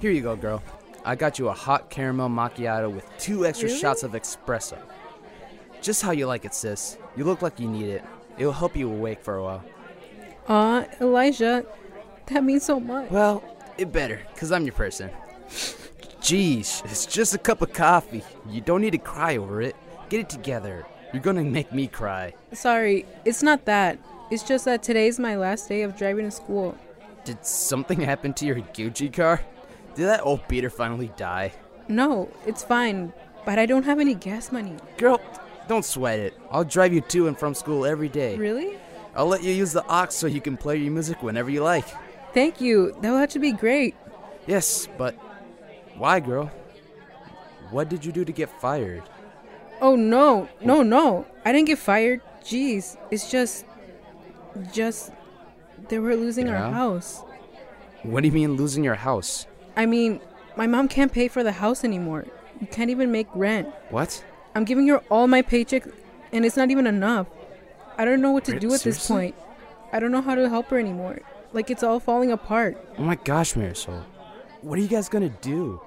Here 0.00 0.10
you 0.10 0.20
go, 0.20 0.36
girl. 0.36 0.62
I 1.04 1.14
got 1.14 1.38
you 1.38 1.48
a 1.48 1.52
hot 1.54 1.88
caramel 1.88 2.28
macchiato 2.28 2.92
with 2.92 3.08
two 3.18 3.46
extra 3.46 3.68
Really? 3.68 3.80
shots 3.80 4.02
of 4.02 4.12
espresso. 4.12 4.76
Just 5.80 6.02
how 6.02 6.10
you 6.10 6.26
like 6.26 6.44
it, 6.44 6.52
sis. 6.52 6.98
You 7.16 7.24
look 7.24 7.40
like 7.40 7.58
you 7.58 7.68
need 7.68 7.86
it. 7.88 8.04
It'll 8.38 8.52
help 8.52 8.76
you 8.76 8.90
awake 8.90 9.22
for 9.22 9.36
a 9.36 9.42
while. 9.42 9.64
Aw, 10.48 10.84
Elijah, 11.00 11.64
that 12.26 12.44
means 12.44 12.64
so 12.64 12.78
much. 12.78 13.10
Well, 13.10 13.42
it 13.78 13.92
better, 13.92 14.20
because 14.32 14.52
I'm 14.52 14.64
your 14.64 14.74
person. 14.74 15.10
Jeez, 16.20 16.84
it's 16.84 17.06
just 17.06 17.34
a 17.34 17.38
cup 17.38 17.62
of 17.62 17.72
coffee. 17.72 18.22
You 18.48 18.60
don't 18.60 18.80
need 18.80 18.92
to 18.92 18.98
cry 18.98 19.36
over 19.36 19.62
it. 19.62 19.76
Get 20.08 20.20
it 20.20 20.28
together. 20.28 20.86
You're 21.12 21.22
gonna 21.22 21.44
make 21.44 21.72
me 21.72 21.86
cry. 21.86 22.34
Sorry, 22.52 23.06
it's 23.24 23.42
not 23.42 23.64
that. 23.66 23.98
It's 24.30 24.42
just 24.42 24.64
that 24.64 24.82
today's 24.82 25.20
my 25.20 25.36
last 25.36 25.68
day 25.68 25.82
of 25.82 25.96
driving 25.96 26.24
to 26.24 26.30
school. 26.30 26.76
Did 27.24 27.44
something 27.44 28.00
happen 28.00 28.32
to 28.34 28.46
your 28.46 28.56
Gucci 28.56 29.12
car? 29.12 29.40
Did 29.94 30.06
that 30.06 30.24
old 30.24 30.46
beater 30.48 30.70
finally 30.70 31.12
die? 31.16 31.52
No, 31.88 32.28
it's 32.44 32.64
fine, 32.64 33.12
but 33.44 33.58
I 33.58 33.66
don't 33.66 33.84
have 33.84 34.00
any 34.00 34.14
gas 34.14 34.50
money. 34.50 34.74
Girl, 34.98 35.20
don't 35.68 35.84
sweat 35.84 36.18
it. 36.18 36.34
I'll 36.50 36.64
drive 36.64 36.92
you 36.92 37.00
to 37.02 37.28
and 37.28 37.38
from 37.38 37.54
school 37.54 37.86
every 37.86 38.08
day. 38.08 38.36
Really? 38.36 38.76
I'll 39.14 39.28
let 39.28 39.42
you 39.42 39.52
use 39.52 39.72
the 39.72 39.84
aux 39.88 40.08
so 40.10 40.26
you 40.26 40.40
can 40.40 40.56
play 40.56 40.76
your 40.76 40.92
music 40.92 41.22
whenever 41.22 41.50
you 41.50 41.62
like. 41.62 41.86
Thank 42.36 42.60
you. 42.60 42.92
That 43.00 43.10
will 43.10 43.16
have 43.18 43.30
to 43.30 43.38
be 43.38 43.52
great. 43.52 43.96
Yes, 44.46 44.88
but 44.98 45.14
why, 45.96 46.20
girl? 46.20 46.50
What 47.70 47.88
did 47.88 48.04
you 48.04 48.12
do 48.12 48.26
to 48.26 48.32
get 48.32 48.50
fired? 48.60 49.04
Oh 49.80 49.96
no, 49.96 50.46
no, 50.60 50.82
no. 50.82 51.24
I 51.46 51.52
didn't 51.52 51.68
get 51.68 51.78
fired. 51.78 52.20
Jeez, 52.44 52.98
it's 53.10 53.30
just, 53.30 53.64
just, 54.70 55.12
they 55.88 55.98
were 55.98 56.14
losing 56.14 56.48
Yeah? 56.48 56.66
our 56.66 56.72
house. 56.72 57.24
What 58.02 58.20
do 58.20 58.28
you 58.28 58.34
mean 58.34 58.52
losing 58.52 58.84
your 58.84 58.96
house? 58.96 59.46
I 59.74 59.86
mean, 59.86 60.20
my 60.56 60.66
mom 60.66 60.88
can't 60.88 61.10
pay 61.10 61.28
for 61.28 61.42
the 61.42 61.52
house 61.52 61.84
anymore. 61.84 62.26
You 62.60 62.66
can't 62.66 62.90
even 62.90 63.10
make 63.10 63.28
rent. 63.34 63.68
What? 63.88 64.22
I'm 64.54 64.64
giving 64.64 64.86
her 64.88 64.98
all 65.10 65.26
my 65.26 65.40
paycheck, 65.40 65.84
and 66.32 66.44
it's 66.44 66.56
not 66.58 66.70
even 66.70 66.86
enough. 66.86 67.28
I 67.96 68.04
don't 68.04 68.20
know 68.20 68.32
what 68.32 68.44
to 68.44 68.60
do 68.60 68.74
at 68.74 68.82
this 68.82 69.08
point. 69.08 69.34
I 69.90 70.00
don't 70.00 70.12
know 70.12 70.20
how 70.20 70.34
to 70.34 70.50
help 70.50 70.68
her 70.68 70.78
anymore. 70.78 71.22
Like 71.56 71.70
it's 71.70 71.82
all 71.82 72.00
falling 72.00 72.32
apart. 72.32 72.76
Oh 72.98 73.02
my 73.02 73.14
gosh, 73.14 73.54
Marisol. 73.54 74.04
What 74.60 74.78
are 74.78 74.82
you 74.82 74.88
guys 74.88 75.08
gonna 75.08 75.30
do? 75.40 75.80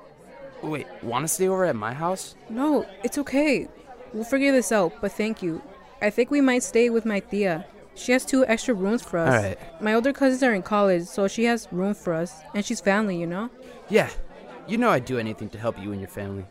Wait, 0.64 0.88
wanna 1.04 1.28
stay 1.28 1.48
over 1.48 1.64
at 1.64 1.76
my 1.76 1.94
house? 1.94 2.34
No, 2.50 2.88
it's 3.04 3.20
okay. 3.20 3.68
We'll 4.12 4.24
figure 4.24 4.52
this 4.52 4.72
out, 4.72 5.00
but 5.00 5.12
thank 5.12 5.44
you. 5.44 5.62
I 6.02 6.10
think 6.10 6.32
we 6.32 6.42
might 6.42 6.64
stay 6.64 6.90
with 6.90 7.06
my 7.06 7.20
tia. 7.20 7.68
She 7.94 8.14
has 8.14 8.26
two 8.26 8.44
extra 8.48 8.74
rooms 8.74 9.04
for 9.04 9.20
us. 9.20 9.32
Alright. 9.32 9.60
My 9.80 9.94
older 9.94 10.12
cousins 10.12 10.42
are 10.42 10.56
in 10.56 10.64
college, 10.64 11.04
so 11.04 11.28
she 11.28 11.44
has 11.44 11.68
room 11.72 11.94
for 11.94 12.14
us, 12.14 12.34
and 12.56 12.66
she's 12.66 12.82
family, 12.82 13.20
you 13.20 13.28
know? 13.28 13.52
Yeah, 13.90 14.10
you 14.68 14.80
know 14.80 14.90
I'd 14.90 15.06
do 15.06 15.20
anything 15.20 15.50
to 15.50 15.60
help 15.60 15.78
you 15.78 15.92
and 15.92 16.02
your 16.02 16.10
family. 16.10 16.46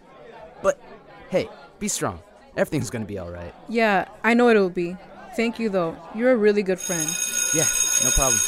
But 0.63 0.81
hey, 1.29 1.49
be 1.81 1.89
strong. 1.89 2.21
Everything's 2.57 2.89
gonna 2.89 3.05
be 3.05 3.19
alright. 3.19 3.53
Yeah, 3.69 4.07
I 4.23 4.35
know 4.35 4.49
it'll 4.49 4.71
be. 4.71 4.97
Thank 5.35 5.59
you, 5.59 5.71
though. 5.71 5.97
You're 6.15 6.31
a 6.31 6.37
really 6.37 6.63
good 6.63 6.79
friend. 6.79 7.09
Yeah, 7.53 7.67
no 8.05 8.11
problem. 8.11 8.39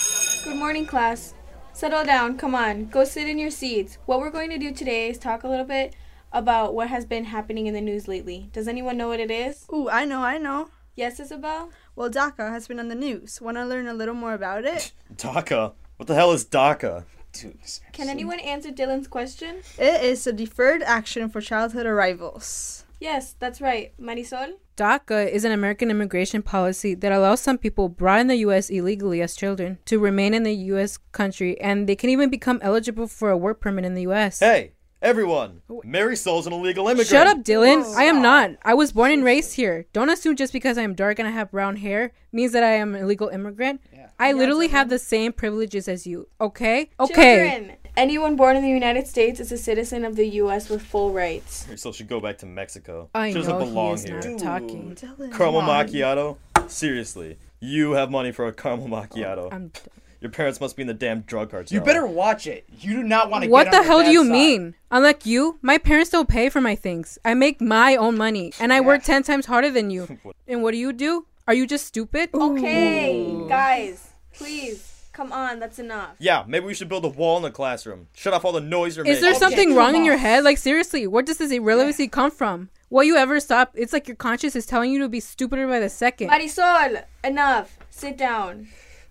Good 0.45 0.57
morning, 0.57 0.87
class. 0.87 1.35
Settle 1.73 2.05
down. 2.05 2.39
Come 2.39 2.55
on. 2.55 2.87
Go 2.87 3.05
sit 3.05 3.29
in 3.29 3.39
your 3.39 3.51
seats. 3.51 3.99
What 4.07 4.21
we're 4.21 4.31
going 4.31 4.51
to 4.51 4.59
do 4.59 4.73
today 4.73 5.09
is 5.11 5.19
talk 5.19 5.45
a 5.45 5.49
little 5.49 5.65
bit 5.67 5.95
about 6.33 6.75
what 6.75 6.89
has 6.89 7.05
been 7.05 7.25
happening 7.25 7.67
in 7.67 7.75
the 7.75 7.81
news 7.81 8.09
lately. 8.09 8.49
Does 8.53 8.67
anyone 8.69 8.97
know 8.97 9.09
what 9.09 9.21
it 9.21 9.31
is? 9.31 9.67
Ooh, 9.73 9.89
I 9.89 10.05
know, 10.05 10.23
I 10.23 10.39
know. 10.39 10.71
Yes, 10.97 11.21
Isabel? 11.21 11.71
Well, 11.95 12.11
DACA 12.11 12.51
has 12.51 12.67
been 12.69 12.81
on 12.81 12.89
the 12.89 12.95
news. 12.95 13.41
Want 13.41 13.57
to 13.57 13.65
learn 13.65 13.87
a 13.87 13.95
little 13.95 14.15
more 14.15 14.35
about 14.35 14.65
it? 14.65 14.93
DACA? 15.15 15.73
What 15.97 16.07
the 16.07 16.15
hell 16.15 16.33
is 16.33 16.45
DACA? 16.45 17.05
Dude, 17.33 17.59
Can 17.93 18.09
anyone 18.09 18.41
answer 18.41 18.71
Dylan's 18.71 19.07
question? 19.07 19.59
It 19.79 20.03
is 20.03 20.27
a 20.27 20.33
deferred 20.33 20.83
action 20.83 21.29
for 21.29 21.41
childhood 21.41 21.87
arrivals. 21.87 22.85
Yes, 23.01 23.35
that's 23.39 23.63
right. 23.63 23.93
Marisol? 23.99 24.53
DACA 24.77 25.31
is 25.31 25.45
an 25.45 25.53
American 25.53 25.91
immigration 25.91 26.43
policy 26.43 26.95
that 26.95 27.13
allows 27.13 27.41
some 27.41 27.57
people 27.57 27.89
brought 27.89 28.21
in 28.21 28.27
the 28.27 28.37
U.S. 28.37 28.69
illegally 28.69 29.23
as 29.23 29.35
children 29.35 29.79
to 29.87 29.99
remain 29.99 30.35
in 30.35 30.43
the 30.43 30.55
U.S. 30.73 30.99
country, 31.11 31.59
and 31.61 31.89
they 31.89 31.97
can 31.97 32.11
even 32.11 32.29
become 32.29 32.59
eligible 32.63 33.07
for 33.07 33.31
a 33.31 33.37
work 33.39 33.61
permit 33.61 33.87
in 33.87 33.95
the 33.95 34.03
U.S. 34.03 34.41
Hey, 34.41 34.73
everyone! 35.01 35.63
Oh. 35.71 35.83
Marisol's 35.85 36.47
an 36.47 36.53
illegal 36.53 36.89
immigrant. 36.89 37.09
Shut 37.09 37.27
up, 37.27 37.39
Dylan. 37.39 37.83
Oh. 37.85 37.95
I 37.97 38.05
am 38.05 38.19
oh. 38.19 38.23
not. 38.23 38.51
I 38.63 38.75
was 38.75 38.93
born 38.93 39.13
and 39.13 39.25
raised 39.25 39.55
here. 39.55 39.87
Don't 39.95 40.11
assume 40.11 40.37
just 40.37 40.53
because 40.53 40.77
I 40.77 40.83
am 40.83 40.95
dark 40.95 41.19
and 41.19 41.27
I 41.27 41.31
have 41.31 41.51
brown 41.51 41.77
hair 41.77 42.13
means 42.33 42.53
that 42.53 42.63
I 42.63 42.73
am 42.73 42.95
an 42.95 43.03
illegal 43.03 43.29
immigrant. 43.29 43.81
I 44.19 44.33
literally 44.33 44.69
have 44.69 44.91
the 44.91 44.99
same 44.99 45.33
privileges 45.33 45.89
as 45.89 46.07
you. 46.07 46.29
Okay? 46.39 46.91
Okay. 47.01 47.15
Children! 47.15 47.77
Anyone 47.97 48.37
born 48.37 48.57
in 48.57 48.63
the 48.63 48.69
United 48.69 49.07
States 49.07 49.41
is 49.41 49.53
a 49.53 49.59
citizen 49.59 50.05
of 50.05 50.17
the 50.17 50.27
U.S. 50.43 50.69
with 50.69 50.83
full 50.83 51.13
rights. 51.13 51.67
So 51.77 51.93
she 51.93 52.05
go 52.05 52.21
back 52.21 52.39
to 52.39 52.47
Mexico. 52.47 53.11
I 53.15 53.31
she 53.31 53.35
doesn't 53.35 53.59
know 53.59 53.65
belong 53.65 53.89
he 53.89 53.95
is 53.95 54.05
here. 54.05 54.21
not 54.31 54.39
talking. 54.39 54.95
Caramel 55.33 55.61
Come 55.61 55.69
macchiato? 55.69 56.37
Seriously, 56.69 57.39
you 57.61 57.93
have 57.93 58.11
money 58.11 58.33
for 58.33 58.47
a 58.47 58.53
caramel 58.53 58.87
oh, 58.95 58.97
macchiato. 59.03 59.53
I'm 59.53 59.73
Your 60.21 60.31
parents 60.31 60.61
must 60.61 60.77
be 60.77 60.83
in 60.83 60.87
the 60.89 60.95
damn 60.95 61.21
drug 61.23 61.51
cartel. 61.51 61.75
You 61.75 61.85
better 61.85 62.07
watch 62.07 62.47
it. 62.47 62.65
You 62.79 62.93
do 62.97 63.03
not 63.03 63.31
want 63.31 63.45
to 63.45 63.51
What 63.51 63.65
get 63.65 63.71
the 63.73 63.77
on 63.79 63.83
her 63.85 63.89
hell 63.89 64.03
do 64.05 64.11
you 64.11 64.23
side. 64.25 64.33
mean? 64.33 64.75
Unlike 64.91 65.27
you, 65.27 65.59
my 65.63 65.79
parents 65.79 66.11
don't 66.11 66.29
pay 66.29 66.49
for 66.49 66.61
my 66.61 66.75
things. 66.77 67.19
I 67.25 67.35
make 67.35 67.61
my 67.61 67.97
own 67.97 68.17
money, 68.17 68.53
and 68.61 68.73
I 68.73 68.81
work 68.81 69.03
10 69.03 69.23
times 69.25 69.47
harder 69.47 69.71
than 69.71 69.91
you. 69.95 70.19
and 70.47 70.63
what 70.63 70.73
do 70.73 70.79
you 70.79 70.93
do? 70.93 71.27
Are 71.49 71.55
you 71.55 71.67
just 71.67 71.87
stupid? 71.87 72.31
Okay, 72.35 73.35
guys, 73.49 74.11
please. 74.33 74.90
Come 75.13 75.33
on, 75.33 75.59
that's 75.59 75.79
enough. 75.79 76.15
Yeah, 76.19 76.45
maybe 76.47 76.67
we 76.67 76.75
should 76.75 76.89
build 76.89 77.05
a 77.05 77.09
wall 77.09 77.37
in 77.37 77.43
the 77.43 77.51
classroom. 77.51 78.07
Shut 78.15 78.33
off 78.33 78.45
all 78.45 78.53
the 78.53 78.61
noise 78.61 78.97
you're 78.97 79.05
Is 79.05 79.21
making. 79.21 79.23
there 79.23 79.35
something 79.35 79.75
wrong 79.75 79.97
in 79.97 80.05
your 80.05 80.17
head? 80.17 80.45
Like, 80.45 80.57
seriously, 80.57 81.07
where 81.07 81.23
does 81.23 81.39
this 81.39 81.51
irrelevancy 81.51 82.07
come 82.07 82.31
from? 82.31 82.71
Will 82.91 83.03
you 83.05 83.17
ever 83.17 83.41
stop? 83.41 83.73
It's 83.75 83.93
like 83.93 84.07
your 84.07 84.17
conscience 84.17 84.55
is 84.55 84.67
telling 84.67 84.93
you 84.93 85.01
to 85.01 85.09
be 85.09 85.19
stupider 85.21 85.67
by 85.67 85.81
the 85.81 85.89
second. 85.89 86.31
Marisol, 86.31 87.05
enough. 87.25 87.77
Sit 87.91 88.17
down. 88.17 88.69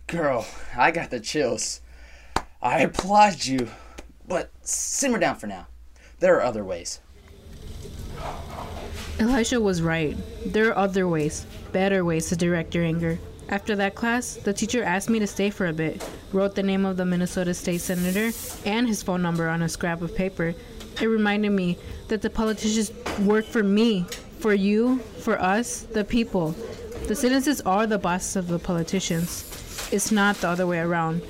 Girl, 0.07 0.45
I 0.75 0.91
got 0.91 1.09
the 1.11 1.19
chills. 1.19 1.81
I 2.61 2.79
applaud 2.79 3.45
you. 3.45 3.69
But 4.27 4.51
simmer 4.61 5.19
down 5.19 5.35
for 5.35 5.47
now. 5.47 5.67
There 6.19 6.35
are 6.37 6.43
other 6.43 6.63
ways. 6.63 6.99
Elijah 9.19 9.59
was 9.59 9.81
right. 9.81 10.17
There 10.45 10.69
are 10.69 10.77
other 10.77 11.07
ways, 11.07 11.45
better 11.71 12.05
ways 12.05 12.29
to 12.29 12.35
direct 12.35 12.73
your 12.75 12.83
anger. 12.83 13.19
After 13.49 13.75
that 13.77 13.95
class, 13.95 14.35
the 14.35 14.53
teacher 14.53 14.83
asked 14.83 15.09
me 15.09 15.17
to 15.17 15.25
stay 15.25 15.49
for 15.49 15.65
a 15.65 15.73
bit, 15.73 16.07
wrote 16.31 16.53
the 16.53 16.61
name 16.61 16.85
of 16.85 16.97
the 16.97 17.05
Minnesota 17.05 17.55
State 17.55 17.81
Senator 17.81 18.31
and 18.63 18.87
his 18.87 19.01
phone 19.01 19.23
number 19.23 19.49
on 19.49 19.63
a 19.63 19.69
scrap 19.69 20.03
of 20.03 20.15
paper. 20.15 20.53
It 21.01 21.07
reminded 21.07 21.49
me 21.49 21.79
that 22.09 22.21
the 22.21 22.29
politicians 22.29 22.91
work 23.21 23.45
for 23.45 23.63
me, 23.63 24.05
for 24.37 24.53
you, 24.53 24.99
for 25.21 25.41
us, 25.41 25.81
the 25.81 26.03
people. 26.03 26.51
The 27.07 27.15
citizens 27.15 27.59
are 27.61 27.87
the 27.87 27.97
bosses 27.97 28.35
of 28.35 28.49
the 28.49 28.59
politicians. 28.59 29.89
It's 29.91 30.11
not 30.11 30.35
the 30.35 30.49
other 30.49 30.67
way 30.67 30.77
around. 30.77 31.23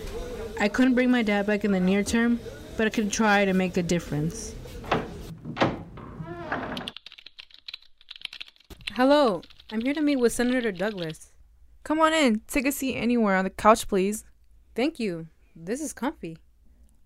I 0.59 0.67
couldn't 0.67 0.95
bring 0.95 1.09
my 1.09 1.21
dad 1.21 1.45
back 1.45 1.63
in 1.63 1.71
the 1.71 1.79
near 1.79 2.03
term, 2.03 2.41
but 2.75 2.85
I 2.85 2.89
could 2.89 3.13
try 3.13 3.45
to 3.45 3.53
make 3.53 3.77
a 3.77 3.83
difference. 3.83 4.55
Hello, 8.91 9.41
I'm 9.71 9.79
here 9.79 9.93
to 9.93 10.01
meet 10.01 10.17
with 10.17 10.33
Senator 10.33 10.73
Douglas. 10.73 11.28
Come 11.83 11.99
on 11.99 12.13
in. 12.13 12.41
Take 12.47 12.65
a 12.65 12.71
seat 12.71 12.95
anywhere 12.95 13.35
on 13.35 13.45
the 13.45 13.49
couch, 13.49 13.87
please. 13.87 14.23
Thank 14.75 14.99
you. 14.99 15.27
This 15.55 15.81
is 15.81 15.93
comfy. 15.93 16.37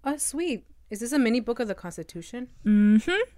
Oh, 0.04 0.18
sweet. 0.18 0.66
Is 0.90 1.00
this 1.00 1.12
a 1.12 1.20
mini 1.20 1.40
book 1.40 1.60
of 1.60 1.68
the 1.68 1.76
Constitution? 1.76 2.50
Mm-hmm. 2.66 3.30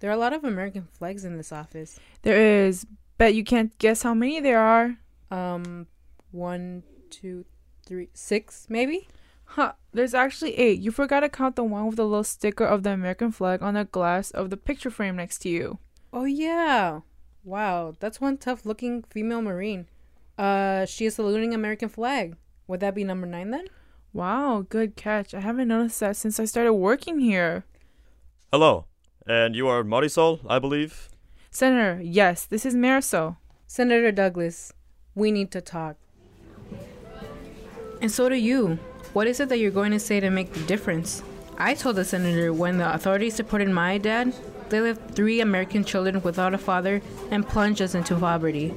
There 0.00 0.10
are 0.10 0.14
a 0.14 0.18
lot 0.18 0.32
of 0.32 0.44
American 0.44 0.88
flags 0.90 1.24
in 1.24 1.36
this 1.36 1.52
office. 1.52 1.98
There 2.22 2.66
is. 2.66 2.86
Bet 3.18 3.34
you 3.34 3.44
can't 3.44 3.76
guess 3.78 4.02
how 4.02 4.14
many 4.14 4.40
there 4.40 4.58
are. 4.58 4.96
Um, 5.30 5.86
one, 6.32 6.82
two, 7.10 7.44
three, 7.86 8.08
six, 8.12 8.66
maybe? 8.68 9.08
Huh. 9.44 9.74
There's 9.92 10.14
actually 10.14 10.56
eight. 10.56 10.80
You 10.80 10.90
forgot 10.90 11.20
to 11.20 11.28
count 11.28 11.54
the 11.54 11.62
one 11.62 11.86
with 11.86 11.96
the 11.96 12.04
little 12.04 12.24
sticker 12.24 12.64
of 12.64 12.82
the 12.82 12.90
American 12.90 13.30
flag 13.30 13.62
on 13.62 13.74
the 13.74 13.84
glass 13.84 14.30
of 14.32 14.50
the 14.50 14.56
picture 14.56 14.90
frame 14.90 15.16
next 15.16 15.38
to 15.42 15.48
you. 15.48 15.78
Oh, 16.12 16.24
yeah. 16.24 17.00
Wow, 17.44 17.94
that's 18.00 18.20
one 18.20 18.38
tough 18.38 18.64
looking 18.64 19.04
female 19.04 19.42
Marine. 19.42 19.86
Uh, 20.36 20.86
she 20.86 21.06
is 21.06 21.14
saluting 21.14 21.54
American 21.54 21.88
flag. 21.88 22.36
Would 22.66 22.80
that 22.80 22.94
be 22.94 23.04
number 23.04 23.26
nine 23.26 23.50
then? 23.50 23.66
Wow, 24.12 24.64
good 24.68 24.96
catch. 24.96 25.34
I 25.34 25.40
haven't 25.40 25.68
noticed 25.68 26.00
that 26.00 26.16
since 26.16 26.38
I 26.40 26.44
started 26.44 26.74
working 26.74 27.18
here. 27.18 27.64
Hello, 28.52 28.86
and 29.26 29.54
you 29.54 29.68
are 29.68 29.82
Marisol, 29.82 30.40
I 30.48 30.58
believe. 30.58 31.08
Senator, 31.50 32.00
yes, 32.02 32.46
this 32.46 32.64
is 32.64 32.74
Marisol. 32.74 33.36
Senator 33.66 34.12
Douglas, 34.12 34.72
we 35.14 35.30
need 35.30 35.50
to 35.52 35.60
talk. 35.60 35.96
And 38.00 38.10
so 38.10 38.28
do 38.28 38.34
you. 38.34 38.78
What 39.12 39.26
is 39.26 39.40
it 39.40 39.48
that 39.48 39.58
you're 39.58 39.70
going 39.70 39.92
to 39.92 40.00
say 40.00 40.20
to 40.20 40.30
make 40.30 40.52
the 40.52 40.64
difference? 40.64 41.22
I 41.56 41.74
told 41.74 41.96
the 41.96 42.04
senator 42.04 42.52
when 42.52 42.78
the 42.78 42.92
authorities 42.92 43.36
deported 43.36 43.68
my 43.68 43.98
dad, 43.98 44.34
They 44.68 44.80
left 44.80 45.14
three 45.14 45.40
American 45.40 45.84
children 45.84 46.22
without 46.22 46.54
a 46.54 46.58
father 46.58 47.02
and 47.30 47.46
plunged 47.46 47.82
us 47.82 47.94
into 47.94 48.16
poverty. 48.16 48.74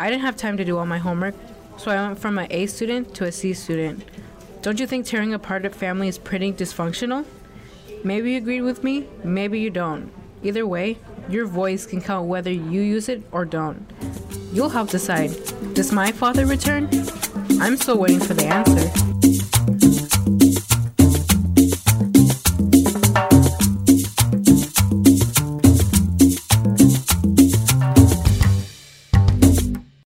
I 0.00 0.08
didn't 0.08 0.22
have 0.22 0.38
time 0.38 0.56
to 0.56 0.64
do 0.64 0.78
all 0.78 0.86
my 0.86 0.96
homework, 0.96 1.34
so 1.76 1.90
I 1.90 1.96
went 1.96 2.18
from 2.18 2.38
an 2.38 2.46
A 2.48 2.64
student 2.64 3.14
to 3.16 3.26
a 3.26 3.32
C 3.32 3.52
student. 3.52 4.02
Don't 4.62 4.80
you 4.80 4.86
think 4.86 5.04
tearing 5.04 5.34
apart 5.34 5.66
a 5.66 5.70
family 5.70 6.08
is 6.08 6.16
pretty 6.16 6.54
dysfunctional? 6.54 7.26
Maybe 8.02 8.32
you 8.32 8.38
agree 8.38 8.62
with 8.62 8.82
me, 8.82 9.06
maybe 9.22 9.60
you 9.60 9.68
don't. 9.68 10.10
Either 10.42 10.66
way, 10.66 10.96
your 11.28 11.44
voice 11.44 11.84
can 11.84 12.00
count 12.00 12.28
whether 12.28 12.50
you 12.50 12.80
use 12.80 13.10
it 13.10 13.22
or 13.30 13.44
don't. 13.44 13.86
You'll 14.54 14.70
help 14.70 14.88
decide. 14.88 15.32
Does 15.74 15.92
my 15.92 16.12
father 16.12 16.46
return? 16.46 16.88
I'm 17.60 17.76
still 17.76 17.98
waiting 17.98 18.20
for 18.20 18.32
the 18.32 18.46
answer. 18.46 19.19